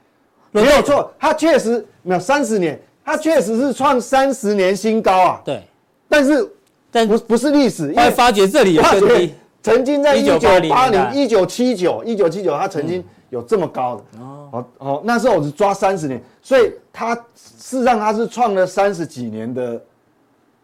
[0.52, 5.42] 没有错，它确实没有三十年，它确实是创三十年新高啊。
[5.44, 5.64] 对，
[6.08, 6.52] 但是
[6.92, 10.38] 但不不是历史，因为发觉这里有更低，曾经在一九
[10.70, 13.04] 八零、一九七九、一九七九，它曾经。
[13.30, 14.04] 有这么高的。
[14.22, 14.66] 哦。
[14.78, 19.78] 哦，那时候我是抓三十年，所以它事实上它是创了三十几年的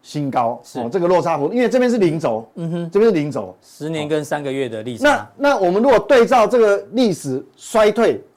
[0.00, 5.02] 新高，哦，这个落差幅，因为这边是零轴，嗯哼，这边是零轴，十年跟三个月的历史。
[5.02, 8.33] 那那我们如果对照这个历史衰退，好，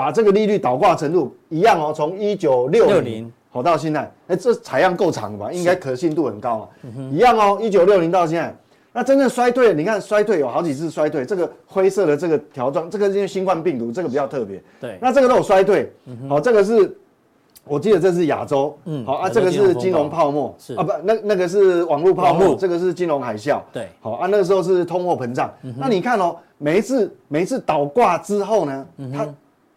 [0.00, 5.52] 把这个利率倒挂程度一样哦，从一九六零好到现在，哎，这采样够长吧？
[5.52, 6.68] 应该可信度很高嘛，
[7.12, 8.56] 一样哦，一九六零到现在。
[8.94, 14.62] 那真正衰退，你看衰退有好几次衰退，这个灰色的这个条状，这个因为新冠病毒，这个比较特别。
[14.80, 15.92] 对，那这个都有衰退。
[16.30, 16.96] 好，这个是，
[17.64, 18.74] 我记得这是亚洲。
[18.86, 20.54] 嗯，好啊，这个是金融泡沫。
[20.58, 23.60] 是啊，不，那那个是网络泡沫，这个是金融海啸。
[23.70, 25.52] 对，好啊，那个时候是通货膨胀。
[25.76, 29.28] 那你看哦，每一次每一次倒挂之后呢，它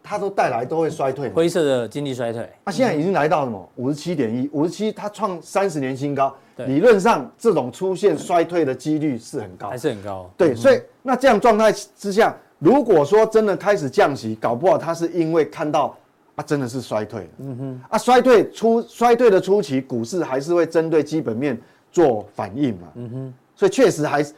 [0.04, 1.30] 它都带来都会衰退。
[1.30, 2.48] 灰色的经济衰退。
[2.66, 3.70] 那现在已经来到什么？
[3.78, 6.36] 五十七点一，五十七，它创三十年新高。
[6.68, 10.30] 理论上，这种出现衰退的几率是很高，还是很高。
[10.38, 15.98] 对，所以那这样状态之下，如果说真的开始降息，搞不好它是因为看到
[16.36, 17.28] 啊，真的是衰退。
[17.39, 21.60] 嗯哼，啊，衰退初衰退的初期，股市还是会针对基本面
[21.92, 22.88] 做反应嘛。
[22.96, 24.36] 嗯哼，所以确实还是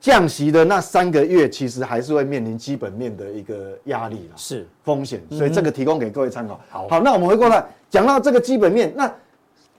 [0.00, 5.22] 降息的那三个月，其实还是会面临基本面的一个压力啦，是风险。
[5.30, 6.58] 所以这个提供给各位参考。
[6.68, 9.12] 好，好，那我们回过来讲到这个基本面，那。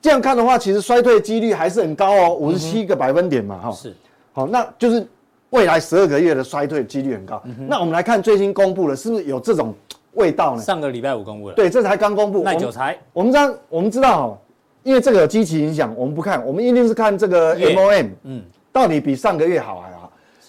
[0.03, 3.71] 这样看的话，其实衰退几率还是很高哦，五十七个百分点嘛，哈。
[3.71, 3.95] 是，
[4.34, 5.07] 好，那就是
[5.51, 7.39] 未来十二个月的衰退几率很高。
[7.67, 9.75] 那我们来看最新公布的，是不是有这种
[10.13, 10.63] 味道呢？
[10.63, 11.53] 上个礼拜五公布的。
[11.53, 12.41] 对，这才刚公布。
[12.41, 12.97] 耐久才。
[13.13, 14.38] 我们知道，我们知道哦，
[14.81, 20.00] 因为这个有积极影响，我们不看，我们一定是看这个 MOM，嗯，到底比上个月好还好。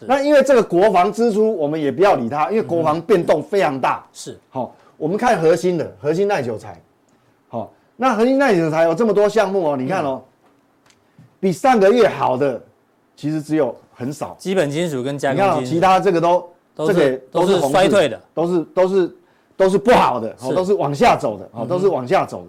[0.03, 0.07] 是。
[0.09, 4.05] 那因为这个国防支出，我们也不要理它，因为国防变动非常大。
[4.13, 4.39] 是。
[4.51, 6.81] 好，我们看核心的，核心耐久材。
[7.49, 7.73] 好。
[7.95, 10.21] 那核心耐久材有这么多项目哦，你看哦，
[11.39, 12.61] 比上个月好的
[13.15, 14.35] 其实只有很少。
[14.39, 19.17] 基本金属跟加工其他这个都这个都是衰退的，都是都是
[19.57, 22.47] 都是不好的，哦，都是往下走的，哦，都是往下走的。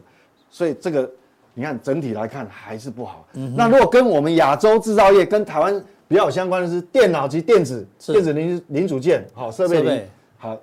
[0.49, 1.07] 所以这个
[1.53, 3.23] 你看整体来看还是不好。
[3.55, 5.83] 那如果跟我们亚洲制造业跟台湾
[6.13, 10.55] 比较有相关的是电脑及电子电子零零组件，好设备，好，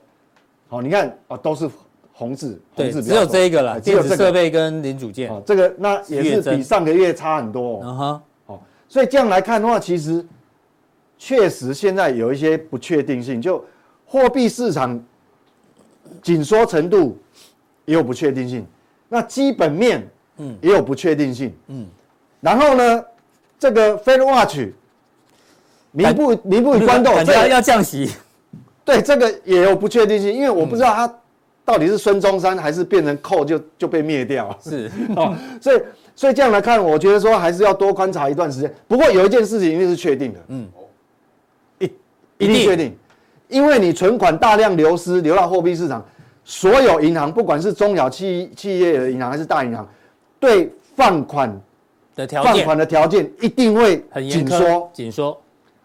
[0.68, 1.68] 好你看啊都是。
[2.12, 5.32] 红字，红字，只有这一个了，电子设备跟零组件。
[5.46, 7.80] 这个那也是比上个月差很多。
[7.82, 10.22] 嗯哼，好，所以这样来看的话，其实
[11.16, 13.64] 确实现在有一些不确定性，就
[14.04, 15.02] 货币市场
[16.20, 17.16] 紧缩程度
[17.86, 18.66] 也有不确定性，
[19.08, 21.86] 那基本面嗯也有不确定性嗯，
[22.42, 23.02] 然后呢，
[23.58, 24.68] 这个 Fed Watch
[25.92, 28.10] 名不民不与官斗，这要降息，
[28.84, 31.14] 对这个也有不确定性，因为我不知道他
[31.64, 34.90] 到底是孙中山还是变成寇就就被灭掉，是。
[35.16, 35.82] 哦，所以
[36.14, 38.72] 所以这样来看，我觉得说还是要多观察一段时间。
[38.86, 40.68] 不过有一件事情一定是确定的，嗯，
[41.78, 41.84] 一
[42.38, 42.96] 一定确定。
[43.48, 46.04] 因为你存款大量流失，流到货币市场，
[46.44, 49.88] 所有银行，不管是中小企企业的银行还是大银行，
[50.38, 51.60] 对放款
[52.14, 55.36] 的条件，放款的条件一定会很紧缩，紧缩，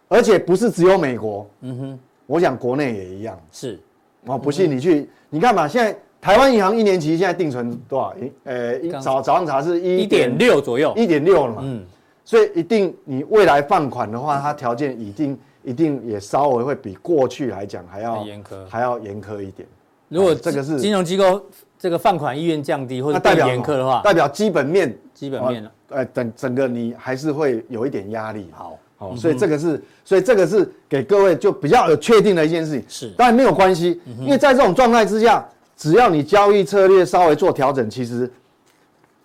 [0.08, 3.80] 而且不是只有美国，嗯哼，我想国内也一样，是，
[4.26, 8.16] 哦，不信你去，嗯、你看嘛，现在台湾银行一年期现在定存多少？
[8.44, 11.84] 呃，早早上查是一点六左右，一点六了嘛，嗯，
[12.24, 15.38] 所以一定你未来放款的话，它条件一定。
[15.68, 19.68] 一定也稍微会比过去来讲还要严苛，还要严苛一点。
[20.10, 21.44] 如果这个是金融机构
[21.80, 25.72] 这个放款意愿降低或者代表严苛的话，代表基本面基本面了。
[25.90, 28.48] 呃，整整个你还是会有一点压力。
[28.54, 32.84] 好，好，所以这个是，所以这个是给各位就比较有确定的一件事情。
[32.88, 38.32] 是，当然没有关系，因为在这种状态之下，只要你交易策略稍微做调整，其实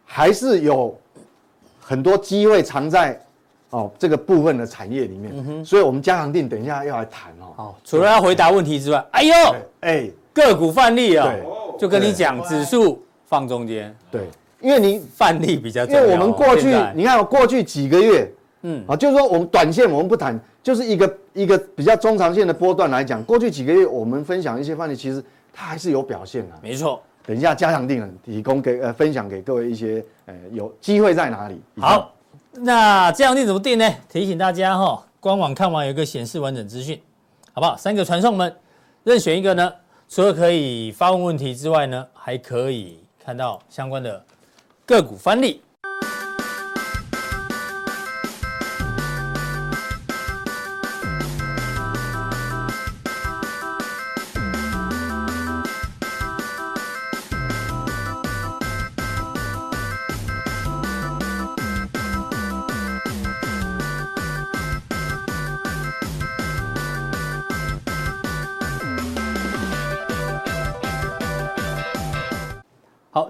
[0.04, 0.98] 还是有
[1.78, 3.20] 很多机会藏在。
[3.70, 5.64] 哦，这个部分的产业里面，嗯、哼。
[5.64, 7.54] 所以我们加强定等一下要来谈哦。
[7.54, 9.35] 好，除了要回答问题之外，哎呦，
[9.78, 11.44] 哎，个股范例啊，对。
[11.78, 14.22] 就跟你讲，指数放中间，对，
[14.61, 18.28] 因为你范例比较重要，因为我们过去，你看过去几个月，
[18.62, 27.01] 嗯，啊，就是说我们短线我们不谈，就是一个一个比较中长线的波段来讲，过去几个月我们分享一些范例，其实它还是有表现的，没错。
[27.27, 31.61] 等一下加强錠提供给呃分享给各位一些呃有机会在哪里？
[31.77, 32.12] 好。
[32.53, 33.88] 那这样定怎么定呢？
[34.09, 37.01] 提醒大家哈，官网看完有一个显示完整资讯，
[37.53, 37.77] 好不好？
[37.77, 38.53] 三个传送门，
[39.05, 39.73] 任选一个呢，
[40.09, 44.20] 除了可以发问问题之外呢，还可以看到相关的
[44.85, 45.62] 个股翻例。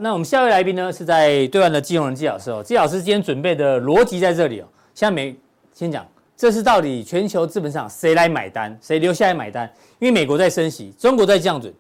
[0.02, 2.62] 那我们下一位来宾呢，是在对岸的金融人季老师哦。
[2.64, 4.64] 季老师今天准备的逻辑在这里哦。
[4.94, 5.36] 现在没
[5.74, 9.70] 先讲，这是到底全球资本市场谁来买单，谁留下来买单？
[9.98, 11.70] 因为美国在升息，中国在降准，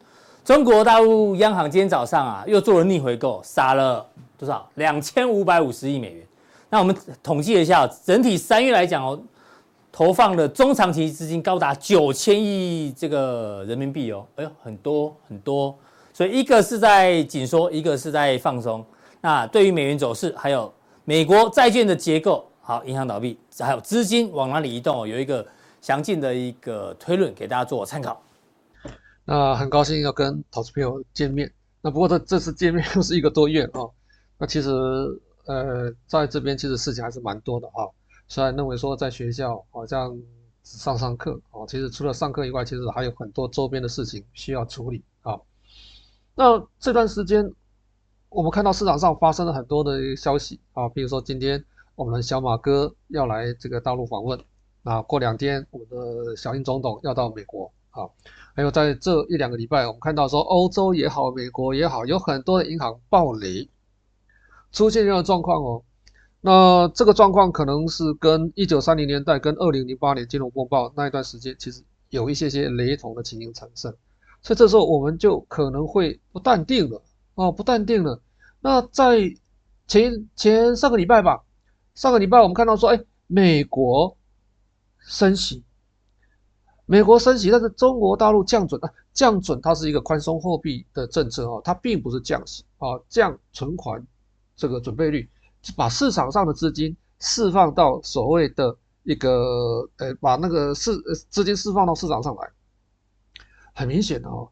[0.44, 4.06] 中国大陆央行今天早上啊又做了逆回购，撒了
[4.36, 4.68] 多少？
[4.74, 6.22] 两千五百五十亿美元。
[6.68, 9.18] 那我们统计了一下，整体三月来讲哦，
[9.90, 14.26] 投放的中长期资金高达九千亿这个人民币哦。
[14.36, 15.74] 哎呦，很多很多。
[16.20, 18.84] 所以一个是在紧缩，一个是在放松。
[19.22, 20.70] 那对于美元走势，还有
[21.06, 25.46] 美国债券的结构，好，银行倒闭，还有资金往哪里移动，有一个
[25.80, 28.22] 详尽的一个推论给大家做参考。
[29.24, 31.50] 那很高兴要跟投资朋友见面。
[31.80, 33.80] 那不过这这次见面又是一个多月啊。
[34.36, 34.68] 那其实
[35.46, 37.88] 呃，在这边其实事情还是蛮多的啊。
[38.28, 40.14] 虽然认为说在学校好像
[40.62, 45.34] 只上上课哦，其实除了上课以外，其实还有很多周边的事情需要处理啊。
[46.34, 47.52] 那这段时间，
[48.28, 51.62] 我们看到市场上发生了很多的消息啊，比如说今天
[51.94, 54.38] 我们的小马哥要来这个大陆访问，
[54.84, 58.08] 啊，过两天我们的小英总统要到美国啊，
[58.54, 63.68] 还有在这一两个礼拜，我们看到说欧洲也好，美国也好，有很多的银行暴雷，
[64.72, 65.82] 出现这样的状况哦。
[66.40, 73.94] 那这个状况可能是跟一九三零年代跟二零零八年金融风暴那一段时间，其实有一些些雷同的情形产生。
[74.42, 77.02] 所以这时候我们就可能会不淡定了
[77.34, 78.20] 哦，不淡定了。
[78.60, 79.34] 那在
[79.86, 81.42] 前前上个礼拜吧，
[81.94, 84.16] 上个礼拜我们看到说，哎，美国
[84.98, 85.62] 升息，
[86.86, 94.06] 美国升息，但是中国大陆降准啊，降准它是一个宽松货币的政策哦，它并不是降息啊，降存款
[94.56, 95.28] 这个准备率，
[95.76, 100.96] 把市场上的资金释放到所谓的一个呃，把那个市
[101.28, 102.50] 资金释放到市场上来。
[103.74, 104.50] 很明显的哦，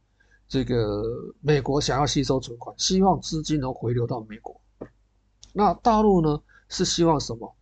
[0.49, 1.03] 这个
[1.41, 4.61] 美国想要吸收存款，希望资金能回流到美国。
[5.53, 7.55] 那大陆呢是希望什么？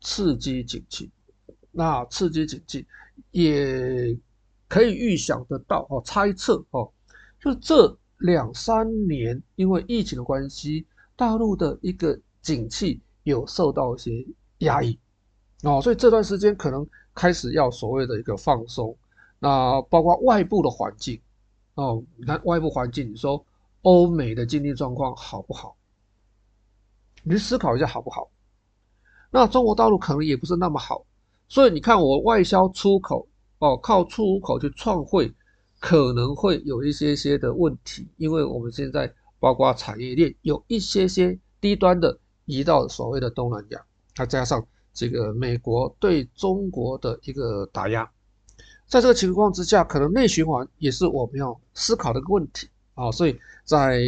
[0.00, 1.10] 刺激经济。
[1.70, 2.86] 那刺激经济
[3.30, 4.18] 也
[4.66, 6.90] 可以预想得到哦，猜测哦，
[7.40, 14.26] 就这两三年因为疫情的关系，大陆的一个景气有受到一些
[14.58, 14.98] 压抑
[15.62, 18.96] 哦，所以这段时间可能开始要所谓的一个放松。
[19.40, 21.20] 那包括外部的环境，
[21.74, 23.44] 哦，你看外部环境，你说
[23.82, 25.76] 欧美的经济状况好不好？
[27.24, 28.30] 你思考一下好不好？
[29.30, 31.04] 那中国大陆可能也不是那么好，
[31.48, 33.26] 所以你看我外销出口
[33.58, 35.32] 哦，靠出口去创汇，
[35.78, 43.80] 可能会有一些些的问题，因为我们现在包括产业链有一些些低端的移到所谓的东南亚，
[44.14, 48.10] 再加上这个美国对中国的一个打压，
[48.90, 54.02] 在这个情况之下，可能内循环也是我们要思考的一个问题啊，所以在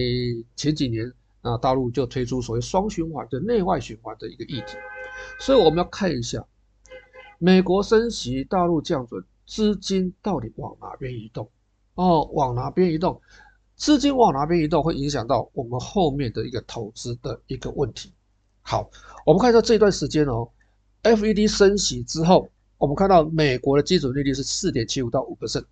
[0.57, 1.11] 前几年。
[1.45, 4.77] 那大陆就推出所谓双循环的内外循环的一个议题，
[5.40, 6.47] 所以我们要看一下，
[7.38, 11.51] 美国升息，大陆降准，资金到底往哪边移动？
[11.97, 13.21] 哦，往哪边移动？
[13.75, 18.12] 资金往哪边移动，会影响到我们后面的一个投资的一个问题。
[18.61, 18.88] 好，
[19.27, 20.49] 我们看一下这段时间哦
[21.03, 22.49] ，FED 升息之后，
[22.83, 25.64] 我们看到美国的基准利率是四点七五到五 percent，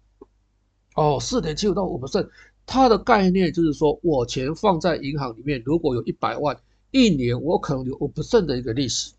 [0.95, 2.29] 哦，四点七五到五 percent。
[2.65, 6.57] 它的概念就是说，我钱放在银行里面，如果有一百万，
[6.93, 9.13] 一年我可能有五%的一个利息。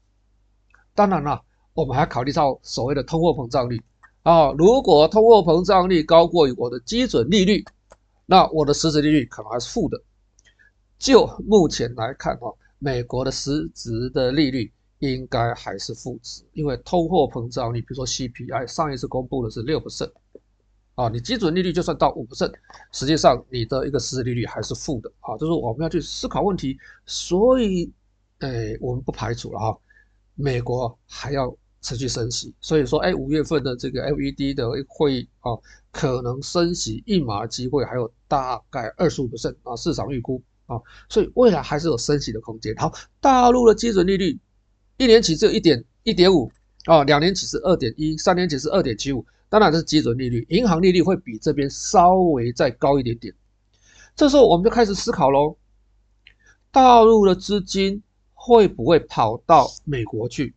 [0.95, 1.41] 当然了，
[1.73, 3.83] 我们还考虑到所谓的通货膨胀率
[4.23, 7.61] 啊，如果通货膨胀率高过于我的基准利率，
[8.25, 10.01] 那我的实质利率可能还是负的。
[10.97, 20.09] 就目前来看哈，美国的实质的利率应该还是负值，因为通货膨胀你，比如说 CPI，上一次公布的是六%。
[20.95, 22.51] 啊，你基准利率就算到五%，
[22.91, 27.91] 实际上你的一个实际利率还是负的啊，就是我们要去思考问题，所以，
[28.39, 29.77] 诶，我们不排除了哈，
[30.35, 35.57] 美国还要持续升息，所以说，哎，五月份的这个 FED 的会议啊，
[35.91, 42.75] 可能升息一码机会还有大概二十五%啊，市场预估啊，所以未来还是有升息的空间。
[42.75, 44.37] 好，大陆的基准利率
[44.97, 46.51] 一年期只有一点一点五
[46.85, 49.25] 啊，两年期是二点一，三年期是二点七五。
[49.49, 53.33] 当然这是基准利率，银行利率会比这边稍微再高一点点。
[54.15, 55.57] 这时候我们就开始思考喽，
[56.71, 58.01] 大陆的资金
[58.33, 60.53] 会不会跑到美国去？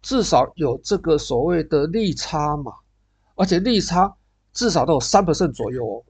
[0.00, 2.72] 至少有这个所谓的利差嘛，
[3.34, 4.14] 而且利差
[4.52, 6.02] 至少都有三百分左右哦。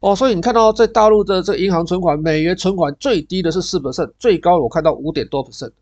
[0.00, 5.72] 哦，所以你看到在大陆的这个银行存款，美元存款最低的是四百分最高我看到五点多 percent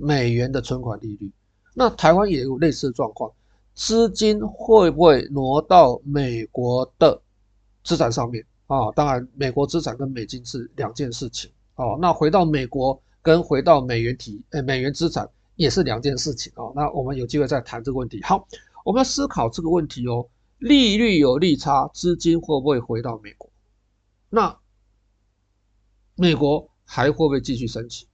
[0.00, 1.30] 美元的存款利率。
[1.74, 3.30] 那台湾也有类似的状况。
[3.74, 7.22] 资金会不会挪到美国的
[7.84, 8.90] 资产上面啊？
[8.90, 11.96] 当然，美国资产跟美金是两件事情哦。
[12.00, 16.72] 那回到美国跟回到美元体，诶，美元资产也是两件事情哦。
[16.74, 18.20] 那我们有机会再谈这个问题。
[18.24, 18.48] 好，
[18.84, 20.26] 我们要思考这个问题哦。
[20.58, 23.48] 利率有利差，资金会不会回到美国？
[24.28, 24.58] 那
[26.16, 28.08] 美国还会不会继续升息？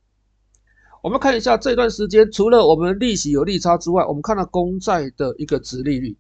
[1.05, 6.17] 我们看一下这段时间，除了我们利息有利差之外，我们看到公债的一个殖利率，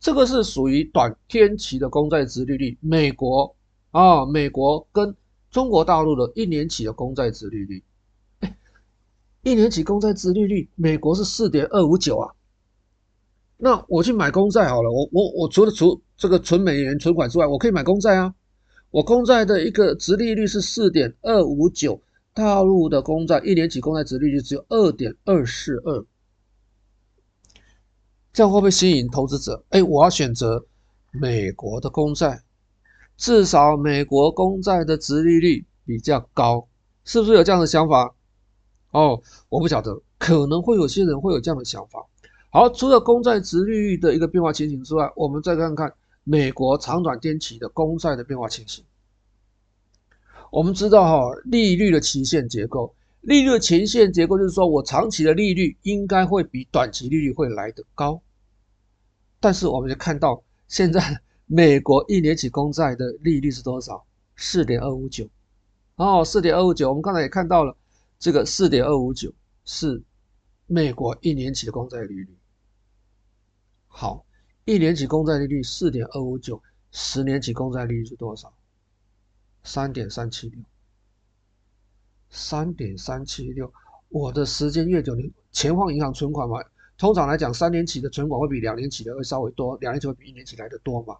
[0.00, 2.78] 这个是属于短天期的公债殖利率。
[2.80, 3.54] 美国
[3.90, 5.14] 啊，美国跟
[5.50, 7.84] 中国大陆的一年期的公债殖利率，
[9.42, 12.32] 一年期公债殖利率，美国是四点二五九啊。
[13.58, 18.34] 那我去买公债好了，我我我除了除这个存美元存款之外，我可以买公债啊。
[18.90, 22.00] 我公债的一个殖利率是四点二五九。
[22.34, 26.06] 大陆的公债一年期公债殖利率只有二点二四二，
[28.32, 29.62] 这样会不会吸引投资者？
[29.68, 30.64] 哎，我要选择
[31.10, 32.42] 美国的公债，
[33.18, 36.66] 至少美国公债的殖利率比较高，
[37.04, 38.14] 是不是有这样的想法？
[38.92, 42.06] 哦，我不晓得，可能会有些人会有这样的想法。
[42.48, 45.92] 好，除了公债殖利率的一个变化情形之外，我们再看看
[46.24, 48.82] 美国长短天期的公债的变化情形。
[50.52, 58.20] 我们知道哈，利率的期限结构，利率的期限结构就是说我长期的利率应该会比短期利率会来得高，
[59.40, 61.00] 但是我们就看到现在
[61.46, 64.04] 美国一年期公债的利率是多少？
[64.36, 65.26] 四点二五九，
[65.96, 67.74] 哦，四点二五九，我们刚才也看到了，
[68.18, 69.32] 这个四点二五九
[69.64, 70.02] 是
[70.66, 72.28] 美国一年期的公债利率。
[73.88, 74.22] 好，
[74.66, 78.52] 一年期公债利率四点二五九，十年期公债利率是多少？
[79.64, 80.60] 三点三七六，
[82.30, 83.72] 三点三七六。
[84.08, 86.58] 我的时间越久，你钱放银行存款嘛，
[86.98, 91.16] 通常来讲，三年期的存款会比两年期的会稍微多，两年期会比一年期来的多嘛，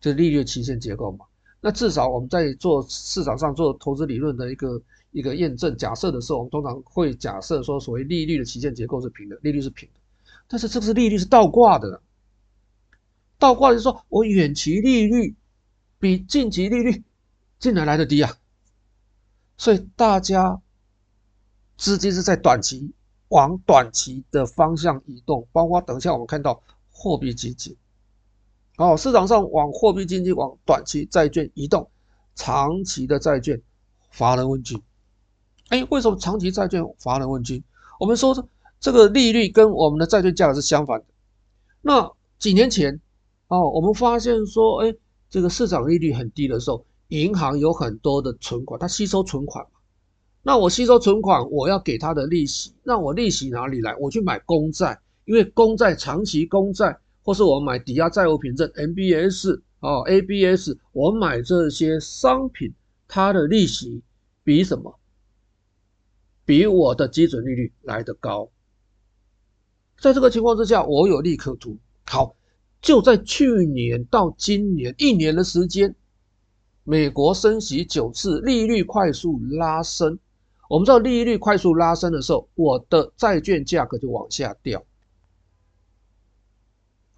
[0.00, 1.24] 就是利率期限结构嘛。
[1.60, 10.00] 那至少我们在做市场上做投资理论的一个一个验证假设的时候，我们通常会假设说，所谓利率的期限结构是平的，利率是平的。
[10.46, 12.02] 但是这个是利率是倒挂的，
[13.38, 15.34] 倒挂就是说我远期利率
[15.98, 17.02] 比近期利率。
[17.58, 18.32] 进来来的低啊，
[19.56, 20.60] 所以大家
[21.76, 22.92] 资金是在短期
[23.28, 27.76] 往短期的方向移动，包括等一下我们看到货币基金，
[28.76, 31.90] 哦，市场上往货币经济往短期债券移动，
[32.34, 33.60] 长期的债券
[34.10, 34.80] 乏人问津。
[35.68, 37.62] 哎，为什么长期债券乏人问津？
[38.00, 38.48] 我们说
[38.80, 41.06] 这个利率跟我们的债券价格是相反的。
[41.82, 43.00] 那几年前，
[43.48, 44.94] 哦，我们发现说，哎，
[45.28, 49.80] 这个市场利率很低的时候，银行有很多的存款，它吸收存款嘛。
[50.42, 53.94] 那我吸收存款，我要给它的利息，那我利息哪里来？
[53.96, 56.98] 我去买公债，因为公债长期公债。
[57.24, 62.72] 或是我买抵押债务凭证 MBS 哦 ABS，我买这些商品，
[63.06, 64.02] 它的利息
[64.42, 64.98] 比什么？
[66.46, 68.48] 比我的基准利率来得高。
[70.00, 71.76] 在这个情况之下，我有利可图。
[72.06, 72.34] 好，
[72.80, 75.94] 就在去年到今年一年的时间，
[76.88, 80.18] 美国升息九次，利率快速拉升。
[80.70, 84.82] 我们知道利率快速拉升的时候，我的债券价格就往下掉。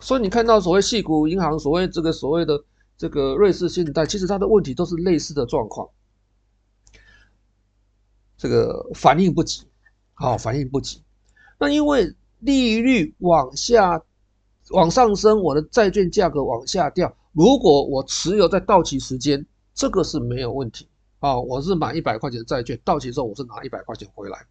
[0.00, 2.60] 所以你看到所谓矽谷银行，所谓这个所谓的
[2.98, 5.88] 这个瑞士信贷，其实它的问题都是类似的状况，
[8.36, 9.62] 这个反应不及，
[10.14, 11.00] 好，反应不及。
[11.60, 14.02] 那因为利率往下
[14.70, 17.16] 往上升，我的债券价格往下掉。
[17.30, 19.46] 如果我持有在到期时间，
[19.80, 20.86] 这个是没有问题
[21.20, 21.40] 啊。
[21.40, 24.46] 我是买一百块钱债券，到期之后我是拿一百块钱回来，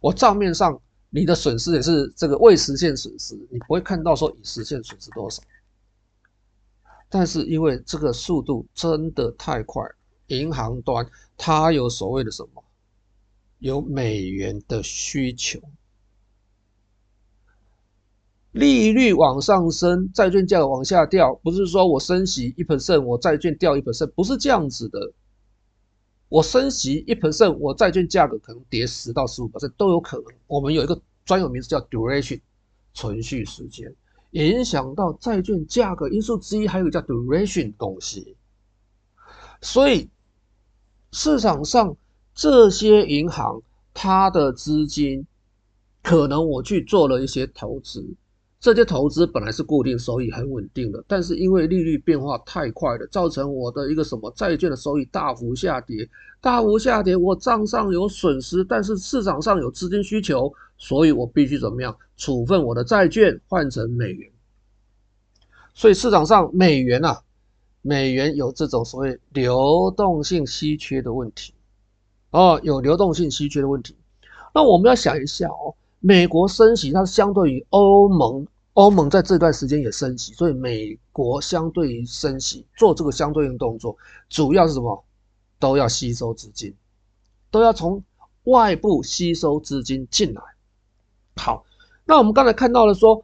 [0.00, 0.80] 我账面上。
[1.12, 5.42] 你的损失也是这个未实现损失，你不会看到说已实现损失多少。
[7.08, 9.82] 但是因为这个速度真的太快，
[10.28, 11.04] 银行端
[11.36, 12.62] 它有所谓的什么？
[13.58, 15.58] 有美元的需求，
[18.52, 25.12] 利率往上升，债券价格往下掉，不是说我升息一 percent，我债券掉一 percent，不是这样子的。
[26.28, 30.26] 我升息一 percent，我债券价格可能跌十到十五 percent 都有可能。
[30.48, 32.40] 我们有一个专有名词叫 duration，
[32.92, 33.94] 存续时间，
[34.32, 38.36] 影响到债券价格因素之一，还有个叫 duration 东西。
[39.60, 40.08] 所以
[41.12, 41.96] 市场上
[42.34, 43.62] 这些银行，
[43.94, 45.24] 它的资金
[46.02, 48.04] 可能我去做了一些投资。
[48.60, 56.06] 这些投资本来是固定收益，很稳定的，但是因为利率变化太快了，造成我的一个什么债券的收益大幅下跌，
[56.42, 64.30] 大幅下跌，我账上有损失，但是市场上有资金需求，所以我必须怎么样处分我的债券换成美元。
[65.72, 67.18] 所以市场上美元啊，
[67.80, 71.54] 美元有这种所谓流动性稀缺的问题，
[72.28, 73.96] 哦，有流动性稀缺的问题。
[74.52, 75.74] 那我们要想一下哦。
[76.00, 83.96] 美国升息，它相对于欧盟，欧盟在这段时间也升息，所以美国相对于升息做这个相对应动作，
[84.28, 85.04] 主要是什么？
[85.58, 86.74] 都要吸收资金，
[87.50, 88.02] 都要从
[88.44, 90.42] 外部吸收资金进来。
[91.36, 91.66] 好，
[92.06, 93.22] 那我们刚才看到了说，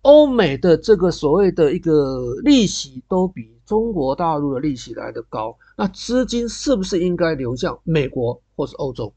[0.00, 9.12] 欧美的这个所谓的一个利息都比中国大陆的利息来的高，那资金是不是应该流向美国或是欧洲？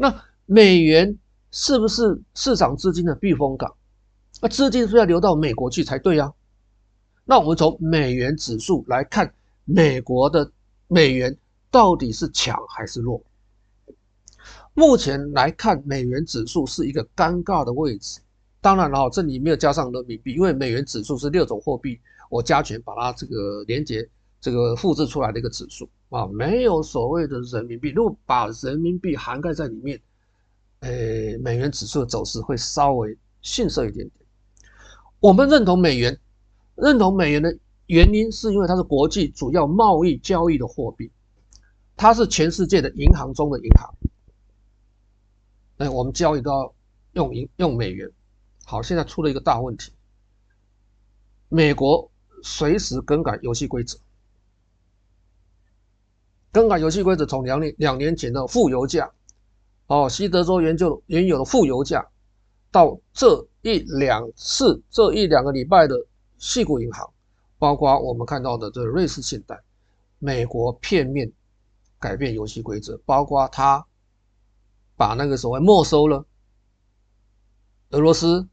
[0.00, 1.18] 那美元
[1.50, 3.70] 是不是市场资金的避风港？
[4.40, 6.32] 那资金是不是要流到美国去才对呀？
[7.26, 9.30] 那我们从美元指数来看，
[9.66, 10.50] 美国的
[10.88, 11.36] 美元
[11.70, 13.22] 到底是强还是弱？
[14.72, 18.20] 目前来看，美元指数是一个尴尬的位置。
[18.62, 24.08] 当然了，这里没有加上人民币，因为美元指数是六种货币，我加权把它这个连接。
[24.40, 27.90] 这个复制出来的一个指数啊，没有所谓的人民币。
[27.90, 30.00] 如果把人民币涵盖在里面，
[30.80, 34.26] 呃，美元指数的走势会稍微逊色一点点。
[35.20, 36.18] 我们认同美元，
[36.74, 41.12] 认同美元的原因是因为它是国际主要贸易交易的货币，
[41.94, 43.94] 它是全世界的银行中的银行。
[45.76, 46.74] 哎，我们交易都要
[47.12, 48.10] 用银用美元。
[48.64, 49.92] 好，现在出了一个大问题，
[51.50, 52.10] 美国
[52.42, 53.98] 随时更改游戏规则。
[56.52, 59.10] 更改游戏规则，从两年两年前的负油价，
[59.86, 62.04] 哦，西德州原就原有的负油价，
[62.72, 65.94] 到这一两次这一两个礼拜的
[66.38, 67.08] 矽谷银行，
[67.58, 69.60] 包括我们看到的这个瑞士信贷，
[70.18, 71.30] 美国片面
[72.00, 73.86] 改变游戏规则，包括他
[74.96, 76.26] 把那个所谓没收了
[77.90, 78.48] 俄罗斯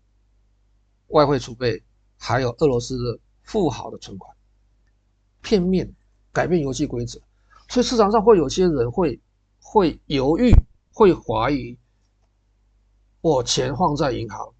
[1.07, 1.81] 外汇储备，
[2.17, 4.35] 还有俄罗斯的富豪的存款，
[5.41, 5.91] 片面
[6.31, 7.19] 改变游戏规则。
[7.69, 9.19] 所以市场上会有些人会
[9.61, 10.51] 会犹豫，
[10.93, 11.77] 会怀疑，
[13.21, 14.53] 我钱放在银行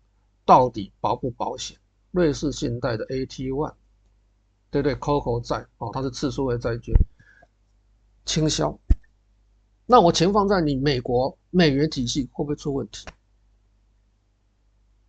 [0.46, 1.78] 到底保不保险？
[2.12, 3.74] 瑞士信贷的 AT1，
[4.72, 6.96] 对对，COCO 债哦，它是次数位债券，
[8.26, 8.78] 倾销。
[9.86, 13.06] 那我钱放在你美国美元体系会不会出问题？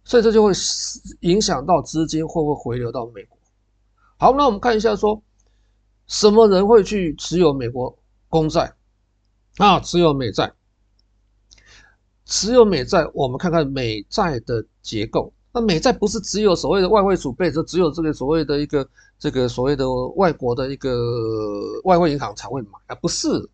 [0.04, 0.52] 所以这就会
[1.20, 3.38] 影响到资金会不会回流到美国。
[4.18, 5.22] 好，那我们看一下说，
[6.08, 7.96] 什么人会去持有美国
[8.28, 8.74] 公债
[9.58, 9.78] 啊？
[9.78, 10.52] 持有美债，
[12.24, 15.32] 持有美债，我们看看美债的结构。
[15.52, 18.88] 那美债不是只有所谓的外汇储备，就只有这个所谓的一个
[19.18, 19.86] 这个所谓的
[20.16, 22.94] 外国的一个外汇银行才会买啊？
[22.96, 23.48] 不是，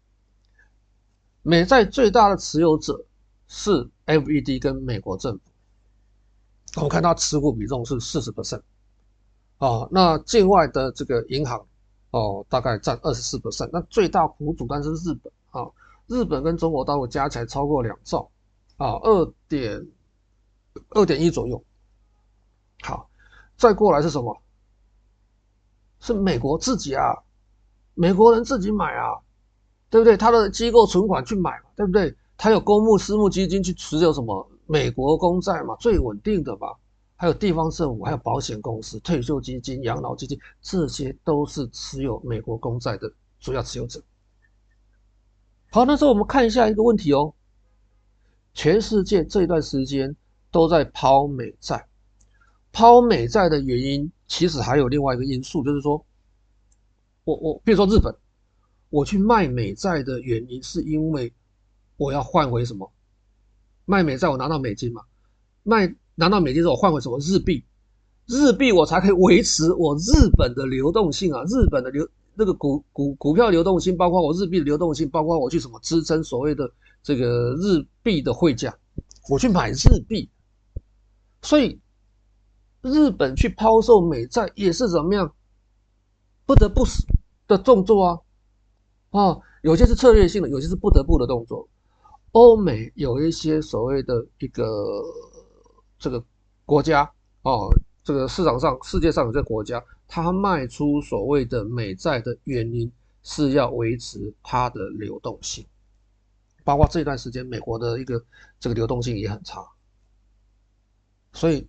[1.43, 3.05] 美债最大的持有者
[3.49, 5.41] 是 FED 跟美国政府。
[6.77, 8.63] 我们看它持股比重是四十 percent，
[9.59, 11.65] 啊，那境外的这个银行
[12.15, 13.69] 哦，大概占二十四 percent。
[13.73, 15.69] 那最大股主当然是日本啊、
[16.07, 18.31] 日本跟中国大陆加起来超过两兆
[18.77, 19.85] 啊，二点
[20.91, 21.61] 二点一左右。
[22.83, 23.09] 好，
[23.57, 24.41] 再过来是什么？
[25.99, 27.03] 是美国自己啊，
[27.95, 29.19] 美国人自己买啊，
[29.91, 30.17] 对不对？
[30.17, 32.15] 他的机构存款去买嘛，对不对？
[32.37, 34.49] 他有公募私募基金去持有什么？
[34.67, 36.77] 美国公债嘛，最稳定的吧，
[37.17, 44.03] 还有地方政府，还有保险公司、退休基金、养老基金，这些都是持有美国公债的主要持有者。
[45.71, 47.35] 好，那时候我们看一下一个问题哦，
[48.53, 50.15] 全世界这一段时间
[50.51, 51.87] 都在抛美债，
[52.73, 56.05] 抛美债的原因其实还有另外一个因素，就是说，
[57.25, 58.15] 我我比如说日本，
[58.91, 61.33] 我去卖美债的原因是因为
[61.97, 62.93] 我要换回什么？
[63.85, 65.03] 卖美债，我拿到美金嘛？
[65.63, 67.65] 卖拿到美金之后，我换回什么日币？
[68.27, 71.43] 日币我才可以维持我日本的流动性啊！
[71.45, 76.71] 日本的流那个股股股票流动性，包括我日币的流动性，包括我去什么支撑所谓的
[77.03, 78.75] 这个日币的汇价，
[79.29, 80.29] 我去买日币。
[81.43, 81.79] 所以
[82.81, 85.31] 日本去抛售美债也是怎么样？
[86.47, 86.85] 不得不
[87.47, 88.19] 的动作啊！
[89.11, 91.69] 啊，有些是策略性的，有些是不得不的动作。
[92.33, 94.65] 欧美有一些所谓的一个
[95.99, 96.23] 这个
[96.65, 97.11] 国家
[97.43, 97.69] 哦，
[98.03, 102.91] 这个市场上世界上有这个国家，它卖出所谓的美债的原因
[103.23, 105.67] 是要维持它的流动性，
[106.65, 108.23] 包括这段时间美国的一个
[108.61, 109.67] 这个流动性也很差，
[111.33, 111.69] 所以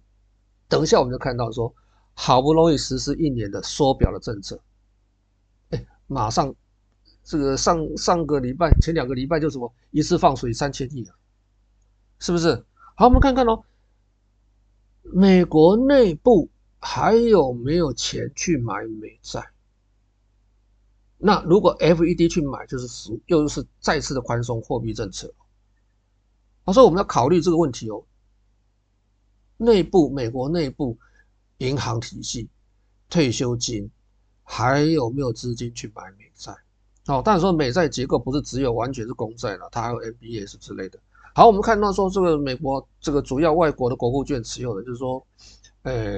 [0.67, 1.73] 等一下我们就看到说，
[2.13, 4.59] 好不容易实施一年的缩表的政策，
[5.69, 6.53] 哎，马上。
[7.27, 11.15] 这个上上个礼拜前两个礼拜就什么一次放水三千亿啊，
[12.19, 12.63] 是不是？
[12.95, 13.63] 好，我们看看哦，
[15.13, 16.49] 美国内部
[16.79, 19.49] 还有没有钱去买美债？
[21.17, 25.33] 那如果 FED 去买，就是十又是再次的宽松货币政策。
[26.65, 28.03] 所以我们要考虑这个问题哦。
[29.57, 30.97] 内部美国内部
[31.59, 32.49] 银行体系、
[33.09, 33.89] 退休金
[34.43, 36.53] 还有没有资金去买美债？
[37.07, 40.99] 哦，但是说美债结构不是只有完全是公债了，它还有 MBS 之类的。
[41.37, 45.21] 好，我们看到说这个美国这个主要外国的国库券持有的，就是说，
[45.81, 46.17] 呃，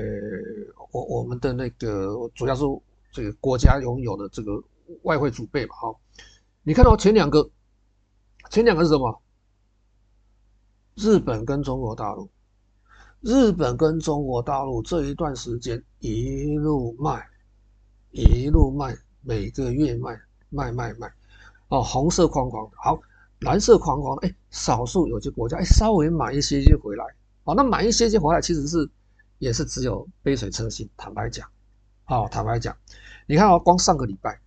[0.91, 2.63] 我我们的那个主要是
[3.11, 4.61] 这个国家拥有的这个
[5.01, 5.75] 外汇储备嘛。
[5.75, 5.99] 好，
[6.61, 7.49] 你看到前两个，
[8.51, 9.19] 前两个是什么？
[10.93, 12.29] 日本跟中国大陆，
[13.21, 17.25] 日本跟中国大陆这一段时间一路卖，
[18.11, 20.15] 一路卖，每个月卖。
[20.49, 21.11] 卖卖卖，
[21.67, 22.97] 哦，红色框框的，好，
[23.39, 27.05] 蓝色框框的，哎，少数有些国家，哎，稍微买一些些回来，
[27.43, 28.89] 哦，那买一些些回来，其实是
[29.37, 31.47] 也是只有杯水车薪，坦白讲，
[32.07, 32.75] 哦，坦白讲，
[33.27, 34.39] 你看哦，光上个礼拜，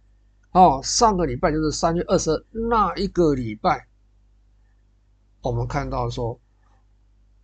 [0.53, 3.87] 哦，上个礼拜就是三月二十二那一个礼拜，
[5.43, 6.41] 我们看到说，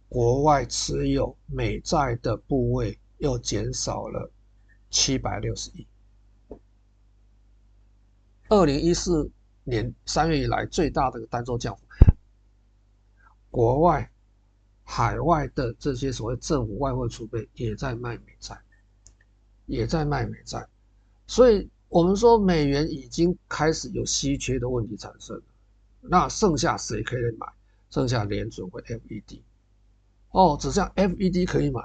[0.09, 4.30] 国外持有美债的部位又减少了
[4.90, 5.86] 七百六十亿。
[8.49, 9.30] 二零一四
[9.69, 11.83] 年三月以来最大的单周降幅，
[13.51, 14.09] 国外、
[14.85, 18.57] 海外的这些所谓政府外汇储备也在卖美债，
[19.67, 20.64] 也在卖美债，
[21.27, 25.43] 所以我们说美元已经开始有稀缺的问题产生了。
[26.01, 27.47] 那剩下谁可以买？
[27.91, 29.41] 剩下联准会 FED，
[30.31, 31.83] 哦，只剩 FED 可以买。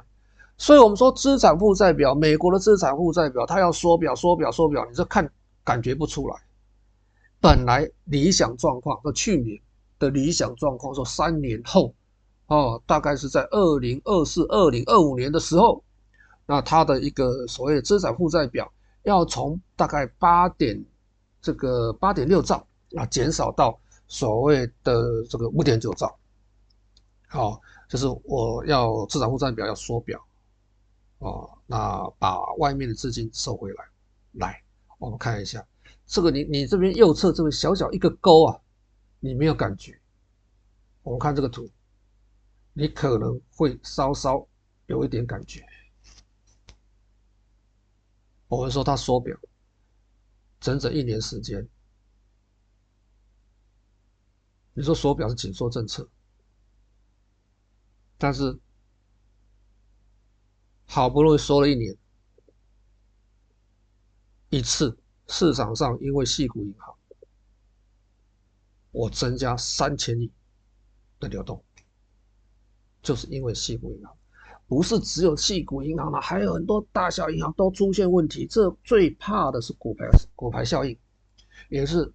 [0.57, 5.27] 所以我们说资产负债表，美国的资产负债表，它要缩表、缩表、缩表，你这看
[5.63, 6.35] 感觉不出来。
[7.41, 9.59] 本来理想状况，那去年
[9.97, 11.93] 的理想状况说三年后，
[12.45, 15.83] 哦，大概是在二零二四、二零二五年的时候，
[16.45, 18.71] 那它的一个所谓的资产负债表
[19.03, 20.85] 要从大概八点
[21.41, 22.65] 这个八点六兆
[22.95, 26.15] 啊，减少到所谓的这个五点九兆，
[27.27, 30.23] 好，就是我要资产负债表要缩表，
[31.17, 33.83] 哦，那把外面的资金收回来，
[34.33, 34.61] 来，
[34.99, 35.65] 我们看一下。
[36.11, 38.59] 这个你你这边右侧这个小小一个勾啊，
[39.21, 39.97] 你没有感觉。
[41.03, 41.65] 我们看这个图，
[42.73, 44.45] 你可能会稍稍
[44.87, 45.65] 有一点感觉。
[48.49, 49.39] 我们说它缩表，
[50.59, 51.65] 整整一年时间。
[54.73, 56.05] 你说缩表是紧缩政策，
[58.17, 58.59] 但是
[60.85, 61.95] 好不容易缩了一年，
[64.49, 64.97] 一次
[65.31, 66.93] 市场上因为矽谷银行，
[68.91, 70.29] 我增加三千亿
[71.21, 71.63] 的流动，
[73.01, 74.13] 就是因为矽谷银行，
[74.67, 78.45] 不是只有矽谷银行了，还有很多大小银行都出现问题。
[78.45, 80.05] 这最怕的是骨牌
[80.35, 80.97] 骨牌效应，
[81.69, 82.13] 也是。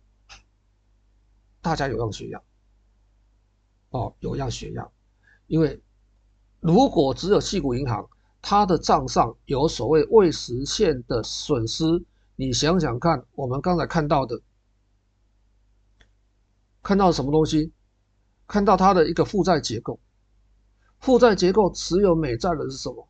[1.62, 2.40] 大家有样学样，
[3.90, 4.92] 哦，有样学样，
[5.48, 5.82] 因为
[6.60, 8.08] 如果只有矽谷银行，
[8.40, 12.04] 它的账上有所谓未实现的损失，
[12.36, 14.40] 你想想看，我们刚才看到的，
[16.82, 17.72] 看到什么东西？
[18.46, 19.98] 看到它的一个负债结构，
[21.00, 23.08] 负债结构持有美债的是什么？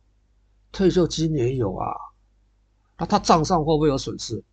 [0.71, 1.95] 退休金也有啊，
[2.97, 4.43] 那它账上会不会有损失？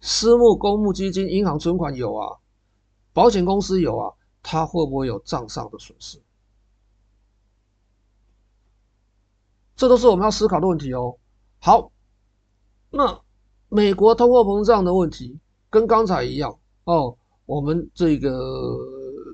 [0.00, 2.38] 私募、公募基金、银行存款有啊，
[3.12, 6.22] 保险公司有啊，它会不会有账上的损失？
[9.76, 11.18] 这都是我们要思考的问题哦。
[11.58, 11.92] 好，
[12.90, 13.20] 那
[13.68, 15.38] 美国通货膨胀的问题
[15.70, 17.16] 跟刚才一样哦。
[17.46, 18.78] 我们这个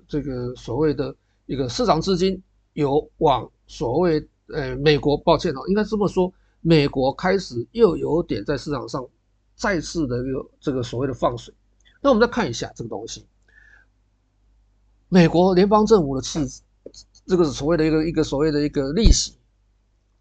[0.08, 1.14] 这个所谓的
[1.46, 2.42] 一个市场资金
[2.72, 9.06] 有往所谓呃美国，抱歉哦，应该这么说，美国开始又有点在市场上。
[9.58, 11.54] 再次的一个这个所谓的放水，
[12.02, 13.26] 那我们再看一下这个东西，
[15.08, 16.60] 美国联邦政府的赤字，
[17.24, 19.32] 这个所谓的一个一个所谓的一个利息，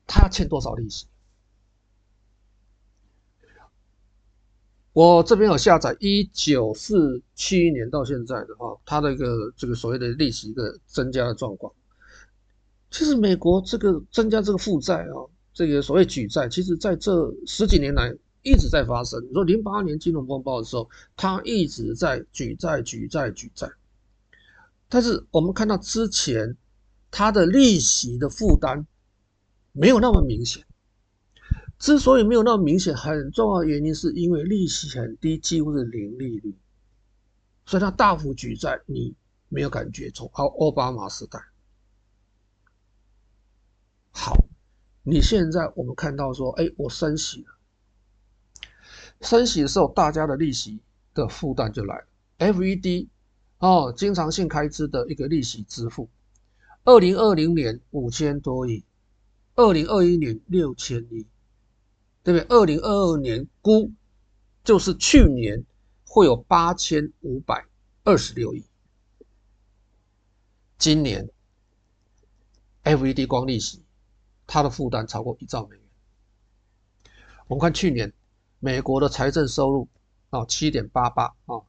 [0.07, 1.05] 它欠多少利息？
[4.95, 11.69] 我这边有下载一九四七年到现在的话，它的一个这个所谓的利息的增加的状况。
[12.89, 18.11] 其实美国这个增加这个负债啊，这个所谓举债，其实在这十几年来。
[18.47, 19.19] 一直在发生。
[19.27, 20.87] 你说零八年金融风暴的时候，
[21.17, 23.67] 它一直在举债、举债、举债。
[24.87, 26.55] 但是我们看到之前
[27.09, 28.85] 它的利息的负担
[29.71, 30.63] 没有那么明显。
[31.77, 36.55] 之所以没有那么明显，很重要的原因是因为利息很低，几乎是零利率，
[37.65, 39.13] 所以它大幅举债，你
[39.49, 40.09] 没有感觉。
[40.11, 41.39] 从奥奥巴马时代，
[44.11, 44.45] 好，
[45.03, 47.51] 你现在我们看到说，哎，我升息了。
[49.21, 50.79] 升息的时候，大家的利息
[51.13, 52.05] 的负担就来了。
[52.37, 53.09] FED
[53.59, 56.09] 哦，经常性开支的一个利息支付，
[56.83, 58.83] 二零二零年五千多亿，
[59.55, 61.25] 二零二一年六千亿，
[62.25, 62.45] 对不对？
[62.49, 63.89] 二零二二年估
[64.65, 65.63] 就是去年
[66.05, 67.65] 会有八千五百
[68.03, 68.65] 二十六亿，
[70.77, 71.29] 今年
[72.83, 73.81] FED 光利息，
[74.45, 75.85] 它的负担超过一兆美元。
[77.47, 78.11] 我们看去年。
[78.59, 79.87] 美国的财政收入
[80.31, 81.61] 啊，七点八八啊，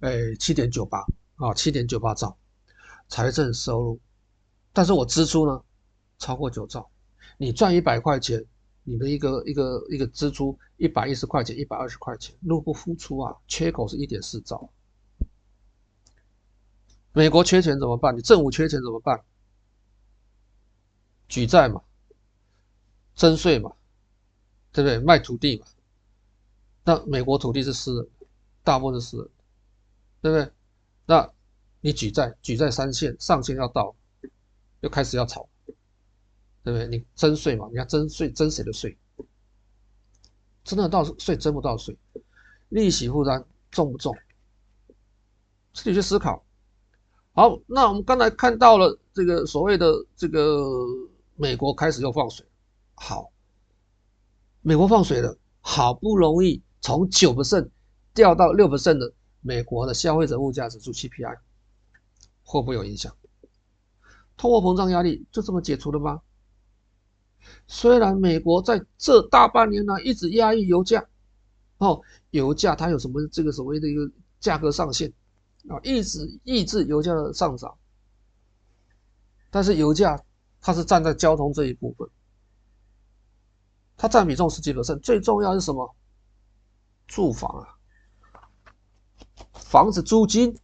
[0.00, 1.00] 诶，七点九八
[1.34, 2.38] 啊，七点九八兆
[3.08, 4.00] 财政收入，
[4.72, 5.60] 但是我支出呢
[6.18, 6.88] 超过九兆。
[7.38, 8.44] 你赚一百块钱，
[8.84, 14.70] 你的一个一个一个支出一百一十块钱，一百二十块钱，入不敷出啊，缺口是一点四兆。
[17.12, 18.16] 美国缺钱怎么办？
[18.16, 19.24] 你政府缺钱怎么办？
[21.28, 21.82] 举债嘛，
[23.14, 23.72] 征税嘛，
[24.72, 24.98] 对不对？
[24.98, 25.66] 卖土地嘛。
[26.84, 28.08] 那美国土地是私人，
[28.62, 29.30] 大部分是私人，
[30.20, 30.52] 对不对？
[31.06, 31.32] 那
[31.80, 33.94] 你举债，举债三线，上限要到，
[34.80, 35.48] 又开始要炒，
[36.64, 36.88] 对不对？
[36.88, 38.96] 你征税嘛，你要征税，征谁的税？
[40.64, 41.96] 征得到税，征不到税，
[42.70, 44.16] 利息负担重不重？
[45.74, 46.42] 自己去思考。
[47.34, 50.64] 好，那我们刚才看到了这个所谓的这个
[51.36, 52.46] 美国开始又放水，
[52.94, 53.30] 好，
[54.62, 56.62] 美国放水了，好不容易。
[56.80, 57.68] 从九 percent
[58.14, 61.38] 掉到六 percent 的美国的消费者物价指数 CPI
[62.42, 63.14] 会不会有影响？
[64.36, 66.22] 通货膨胀压力就这么解除了吗？
[67.66, 71.04] 虽然美国在这大半年呢一直压抑油价，
[71.78, 75.12] 哦，油价它有什么这个所谓的一个价格上限
[75.68, 77.76] 啊，一直抑制油价的上涨，
[79.50, 80.22] 但是油价
[80.60, 82.08] 它是站在交通这一部分，
[83.96, 85.94] 它占比重十几 percent，最重要是什么？
[87.06, 87.68] 住房啊，
[89.52, 90.56] 房子租金、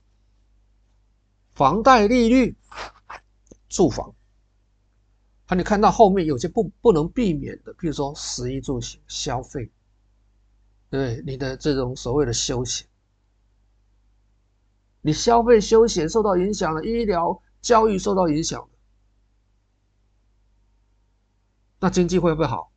[1.53, 2.57] 房贷利率、
[3.69, 4.15] 住房，
[5.51, 9.69] 啊，你看到后面有些不不能避免的，比如说食衣住行消费，
[10.89, 12.87] 对你的这种所谓的休闲，
[15.01, 18.69] 你消费休闲受到影响了，医疗教育受到影响了，
[21.81, 22.71] 那经济会不会好？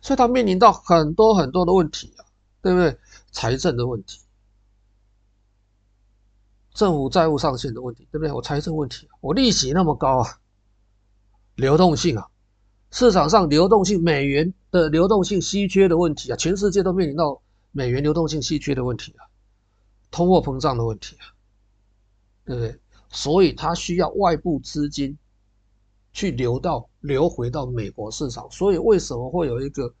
[0.00, 2.24] 所以它面临到很多很多的问题啊，
[2.62, 2.98] 对不对？
[3.30, 4.22] 财政的问题，
[6.72, 8.32] 政府债务上限的问题，对不对？
[8.32, 10.38] 我财政问题，我利息那么高啊，
[11.56, 12.28] 流动性啊，
[12.90, 17.42] 市场上流动性美元的流动性稀缺的问题啊，全世界都面临到
[17.72, 19.26] 美元流动性稀缺的问题啊，
[20.10, 21.26] 通货膨胀的问题啊，
[22.44, 22.80] 对不对？
[23.10, 25.18] 所以它需要外部资金
[26.12, 29.92] 去流到流回到美国市场，所以为什么会有一个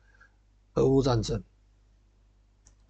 [0.74, 1.42] 俄乌战争？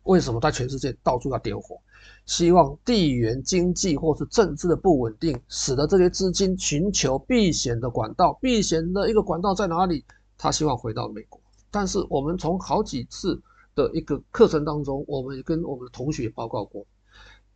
[0.02, 1.80] 为什么在全世界到处要点火？
[2.26, 8.32] 希望地缘经济或是政治的不稳定，使得这些资金寻求避险的管道。
[8.40, 10.04] 避险的一个管道在哪里？
[10.38, 11.40] 他希望回到美国。
[11.70, 13.40] 但是我们从好几次
[13.74, 16.86] 的一个课程当中，我们跟我们的同学报告过，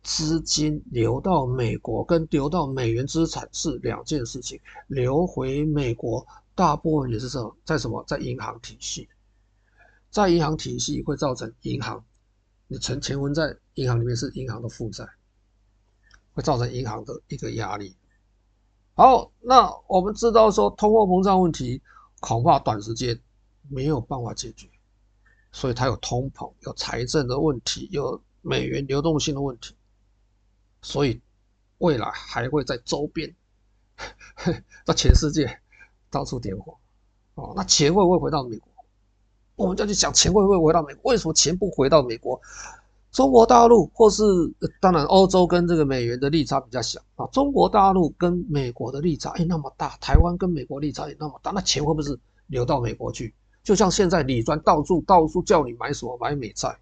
[0.03, 4.59] 资金流到美国跟流到美元资产是两件事情。
[4.87, 8.03] 流回美国大部分也是什在什么？
[8.07, 9.07] 在银行体系，
[10.11, 12.03] 在银行体系会造成银行。
[12.67, 15.07] 你存钱存在银行里面是银行的负债，
[16.33, 17.95] 会造成银行的一个压力。
[18.95, 21.81] 好，那我们知道说通货膨胀问题
[22.19, 23.19] 恐怕短时间
[23.69, 24.69] 没有办法解决，
[25.51, 29.75] 所以它有通膨、有财政的问题、有美元流动性的问题，
[30.81, 31.21] 所以
[31.79, 33.35] 未来还会在周边，
[34.85, 35.59] 在全世界
[36.09, 36.77] 到处点火。
[37.33, 38.71] 哦，那钱会不会回到美国？
[39.57, 41.11] 我们就要去想钱会不会回到美国？
[41.11, 42.41] 为什么钱不回到美国？
[43.15, 44.21] 中国大陆或是
[44.81, 47.25] 当然欧洲跟这个美元的利差比较小啊。
[47.31, 53.33] 中国大陆跟美国的利差哎那么大，台湾跟美国利差也那么大，那钱会不会是流到美国去？
[53.63, 56.77] 就像现在李专到处到处叫你买什么买美债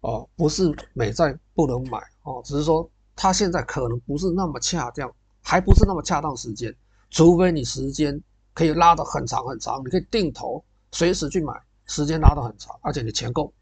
[0.00, 6.74] 哦，不是美债不能买哦，只是说他现在可能不是那么恰当，还不是那么恰当时间，
[7.10, 8.18] 除非你时间
[8.54, 10.64] 可以拉得很长很长，你可以定投。
[10.90, 11.52] 随时去买，
[11.84, 13.52] 时间拉得很长，而且你钱够，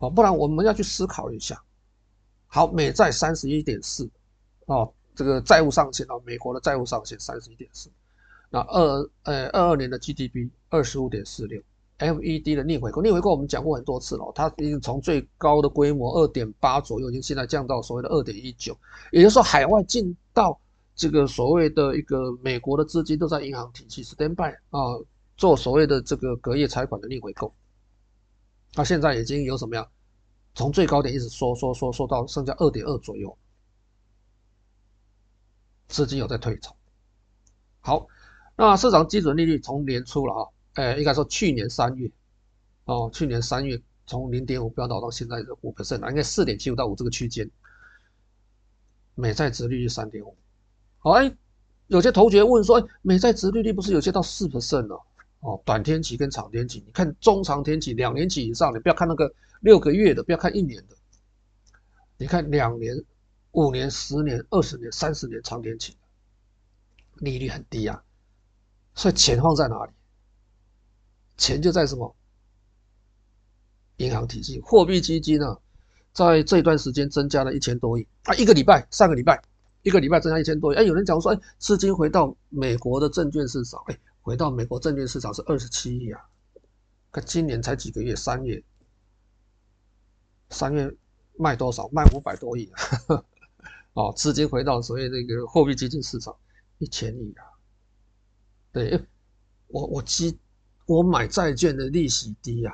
[0.00, 1.62] 哦，不然我们要去思考一下。
[2.48, 4.10] 好，美债三十一点四，
[4.66, 7.88] 哦，这个债务上限哦，美国的债务上限三十一点四，
[8.50, 11.62] 那二呃二二年的 GDP 二十五点四六
[11.98, 18.76] ，FED 的逆回购，逆回购我们讲过很多次了，它已经从最高的规模二点八左右，已经现在降到所谓的二点一九，
[19.12, 20.58] 也就是说海外进到
[20.96, 24.98] 这个所谓的一个美国的资金都在银行体系 stand by 啊。
[25.36, 27.50] 做所谓的这个隔夜财款的逆回购，
[28.72, 29.88] 它现在已经有什么样？
[30.52, 33.38] 从最高点一直缩缩缩缩到剩下二点二左右，
[35.86, 36.76] 资金有在退潮。
[37.80, 38.08] 好，
[38.56, 40.42] 那市场基准利率从年初了啊，
[40.74, 42.10] 哎，应该说去年三月，
[42.84, 47.48] 哦，去年三月从零点五飙到到现在的五 percent 啊，应该四点七五到五这个区间，
[49.14, 50.36] 美债殖利率三点五。
[50.98, 51.32] 好，哎，
[51.86, 55.00] 有些同学问说，哎，美债殖利率不是有些到四 percent 了？
[55.40, 60.94] 哦，短天期跟长天期，你看中长天期两年期以上，你不要看那个六个月的，不要看一年的，
[62.18, 63.02] 你看两年、
[63.52, 65.96] 五年、十年、二十年、三十年长天期，
[67.14, 68.02] 利率很低啊，
[68.94, 69.92] 所以钱放在哪里？
[71.38, 72.14] 钱就在什么？
[73.96, 75.58] 银行体系、货币基金呢、啊？
[76.12, 79.42] 在这段时间增加了一千多亿啊，一个礼拜，上个礼拜
[79.82, 83.98] 一个礼拜增加一千多亿，哎，有人讲说，哎，资金回到美国的证券市场，哎。
[84.22, 86.20] 回到美国证券市场是二十七亿啊，
[87.10, 88.62] 可今年才几个月，三月，
[90.50, 90.94] 三月
[91.36, 91.88] 卖多少？
[91.88, 92.70] 卖五百多亿
[93.08, 93.24] 啊！
[93.94, 96.36] 哦，资金回到所谓那个货币基金市场
[96.78, 97.44] 一千亿啊。
[98.72, 99.04] 对，
[99.68, 100.38] 我我基
[100.86, 102.72] 我买债券的利息低呀，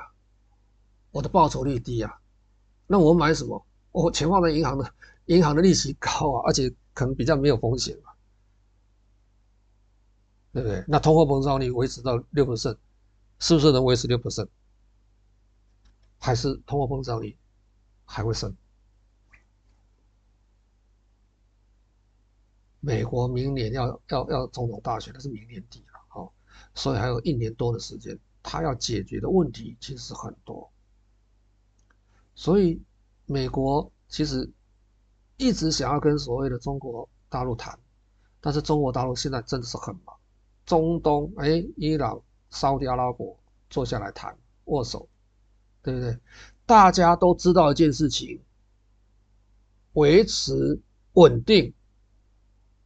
[1.11, 2.19] 我的报酬率低呀，
[2.85, 3.65] 那我买什么？
[3.91, 4.93] 我钱放在银行的，
[5.25, 7.97] 银行的利息高啊，而且可能比较没有风险。
[10.57, 10.83] 对不对？
[10.87, 12.75] 那通货膨胀率维持到六 percent，
[13.37, 14.47] 是不是能维持六 percent？
[16.17, 17.37] 还是通货膨胀率
[18.05, 18.57] 还会升？
[22.79, 26.33] 美国明年要要要总统大选，那是明年底了，好，
[26.73, 30.67] 所以还有一年多的时间，他要解决的问题其实很多。
[32.33, 32.81] 所以
[33.27, 34.51] 美国其实
[35.35, 37.79] 一直想要跟所谓的中国大陆谈，
[38.41, 40.16] 但是中国大陆现在真的是很忙。
[40.67, 43.35] 中东，哎，伊朗、沙特阿拉伯
[43.69, 45.09] 坐下来谈，握手，
[45.81, 46.15] 对不对？
[46.65, 48.39] 大家都知道一件事情，
[49.93, 50.79] 维持
[51.13, 51.73] 稳定、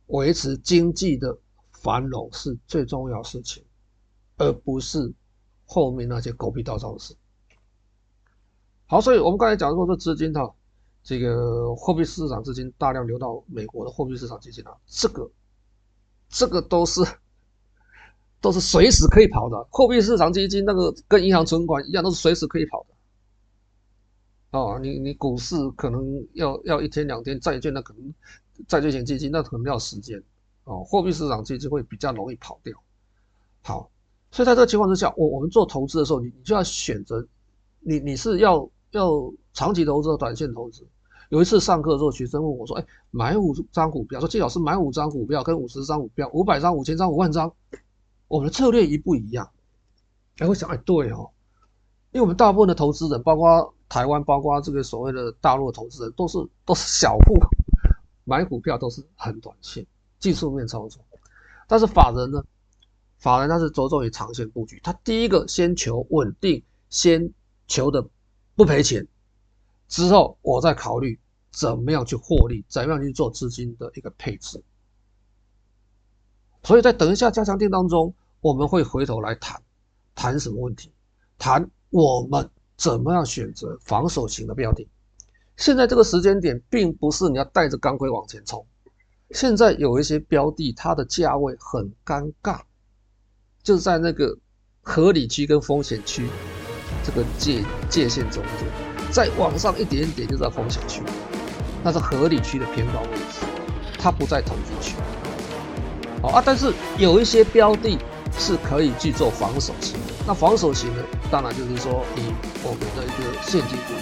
[0.05, 1.37] 维持经济的
[1.73, 3.65] 繁荣是最重要的事情，
[4.37, 5.11] 而不是
[5.65, 7.15] 后面那些狗屁倒灶的事。
[8.85, 10.53] 好，所以我们刚才讲说，这资金哈，
[11.01, 15.29] 这个货币市场资金大量流到美国的货币市场基金啊，这个。
[16.33, 17.01] 这个都是
[18.41, 19.67] 都是随时可以跑的。
[19.69, 24.59] 货币市场基金那个跟银行存款一样，都是随时可以跑的。
[24.59, 28.13] 哦，你你股市可能要要一天两天，债券那可能
[28.67, 30.21] 债券型基金那可能要时间。
[30.65, 32.75] 哦，货币市场基金会比较容易跑掉。
[33.61, 33.89] 好，
[34.31, 37.25] 所以在这个情况之下，我我们做投资的时候，你你就要选择，
[37.79, 40.85] 你你是要要长期投资和短线投资。
[41.29, 47.53] 有一次上课的时候，学生问我说：“哎，买五张股票，说季老师买五张股票跟五十张股票，五百张、五千张、五万张，
[48.31, 49.51] 我们的策略一不一样？”
[50.39, 51.29] 哎，我想，哎，对哦，
[52.11, 57.35] 因为我们大部分的投资人，包括台湾，包括这个所谓的大陆的投资人，都是都是小户，
[58.23, 59.85] 买股票都是很短线，
[60.19, 61.03] 技术面操作。
[61.67, 62.43] 但是法人呢，
[63.19, 67.31] 法人他是着重于长线布局，他第一个先求稳定，先
[67.67, 68.07] 求的
[68.55, 69.05] 不赔钱。
[69.89, 71.19] 之后，我再考虑
[71.51, 74.63] 怎么样去获利，怎么样去做资金的一个配置。
[76.63, 79.61] 所以在等一下加强錠当中，我们会回头来谈，
[80.15, 80.91] 谈什么问题？
[81.37, 84.87] 谈我们怎么样选择防守型的标的。
[85.57, 88.65] 现在这个时间点，并不是你要带着钢盔往前冲。
[89.29, 92.61] 现在有一些标的，它的价位很尴尬，
[93.61, 94.35] 就在那个
[94.81, 96.27] 合理区跟风险区
[97.03, 98.67] 这个界界限中间。
[99.11, 101.03] 再往上一点点就在风险区，
[101.83, 103.45] 那是合理区的偏高位置，
[103.99, 104.95] 它不在投机区。
[106.23, 107.99] 好啊，但是有一些标的
[108.37, 110.13] 是可以去做防守型的。
[110.25, 112.21] 那防守型呢，当然就是说以
[112.63, 113.93] 我们的一个现金股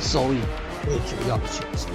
[0.00, 0.38] 收益
[0.86, 1.88] 为主要的选择。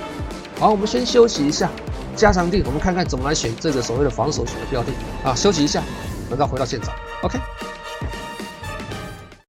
[0.60, 1.70] 好，我们先休息一下，
[2.16, 4.92] 加长定，我们看看怎么来选这个所谓的防守型的标的
[5.24, 5.34] 啊。
[5.34, 5.82] 休息一下，
[6.30, 7.40] 等到回到现场，OK。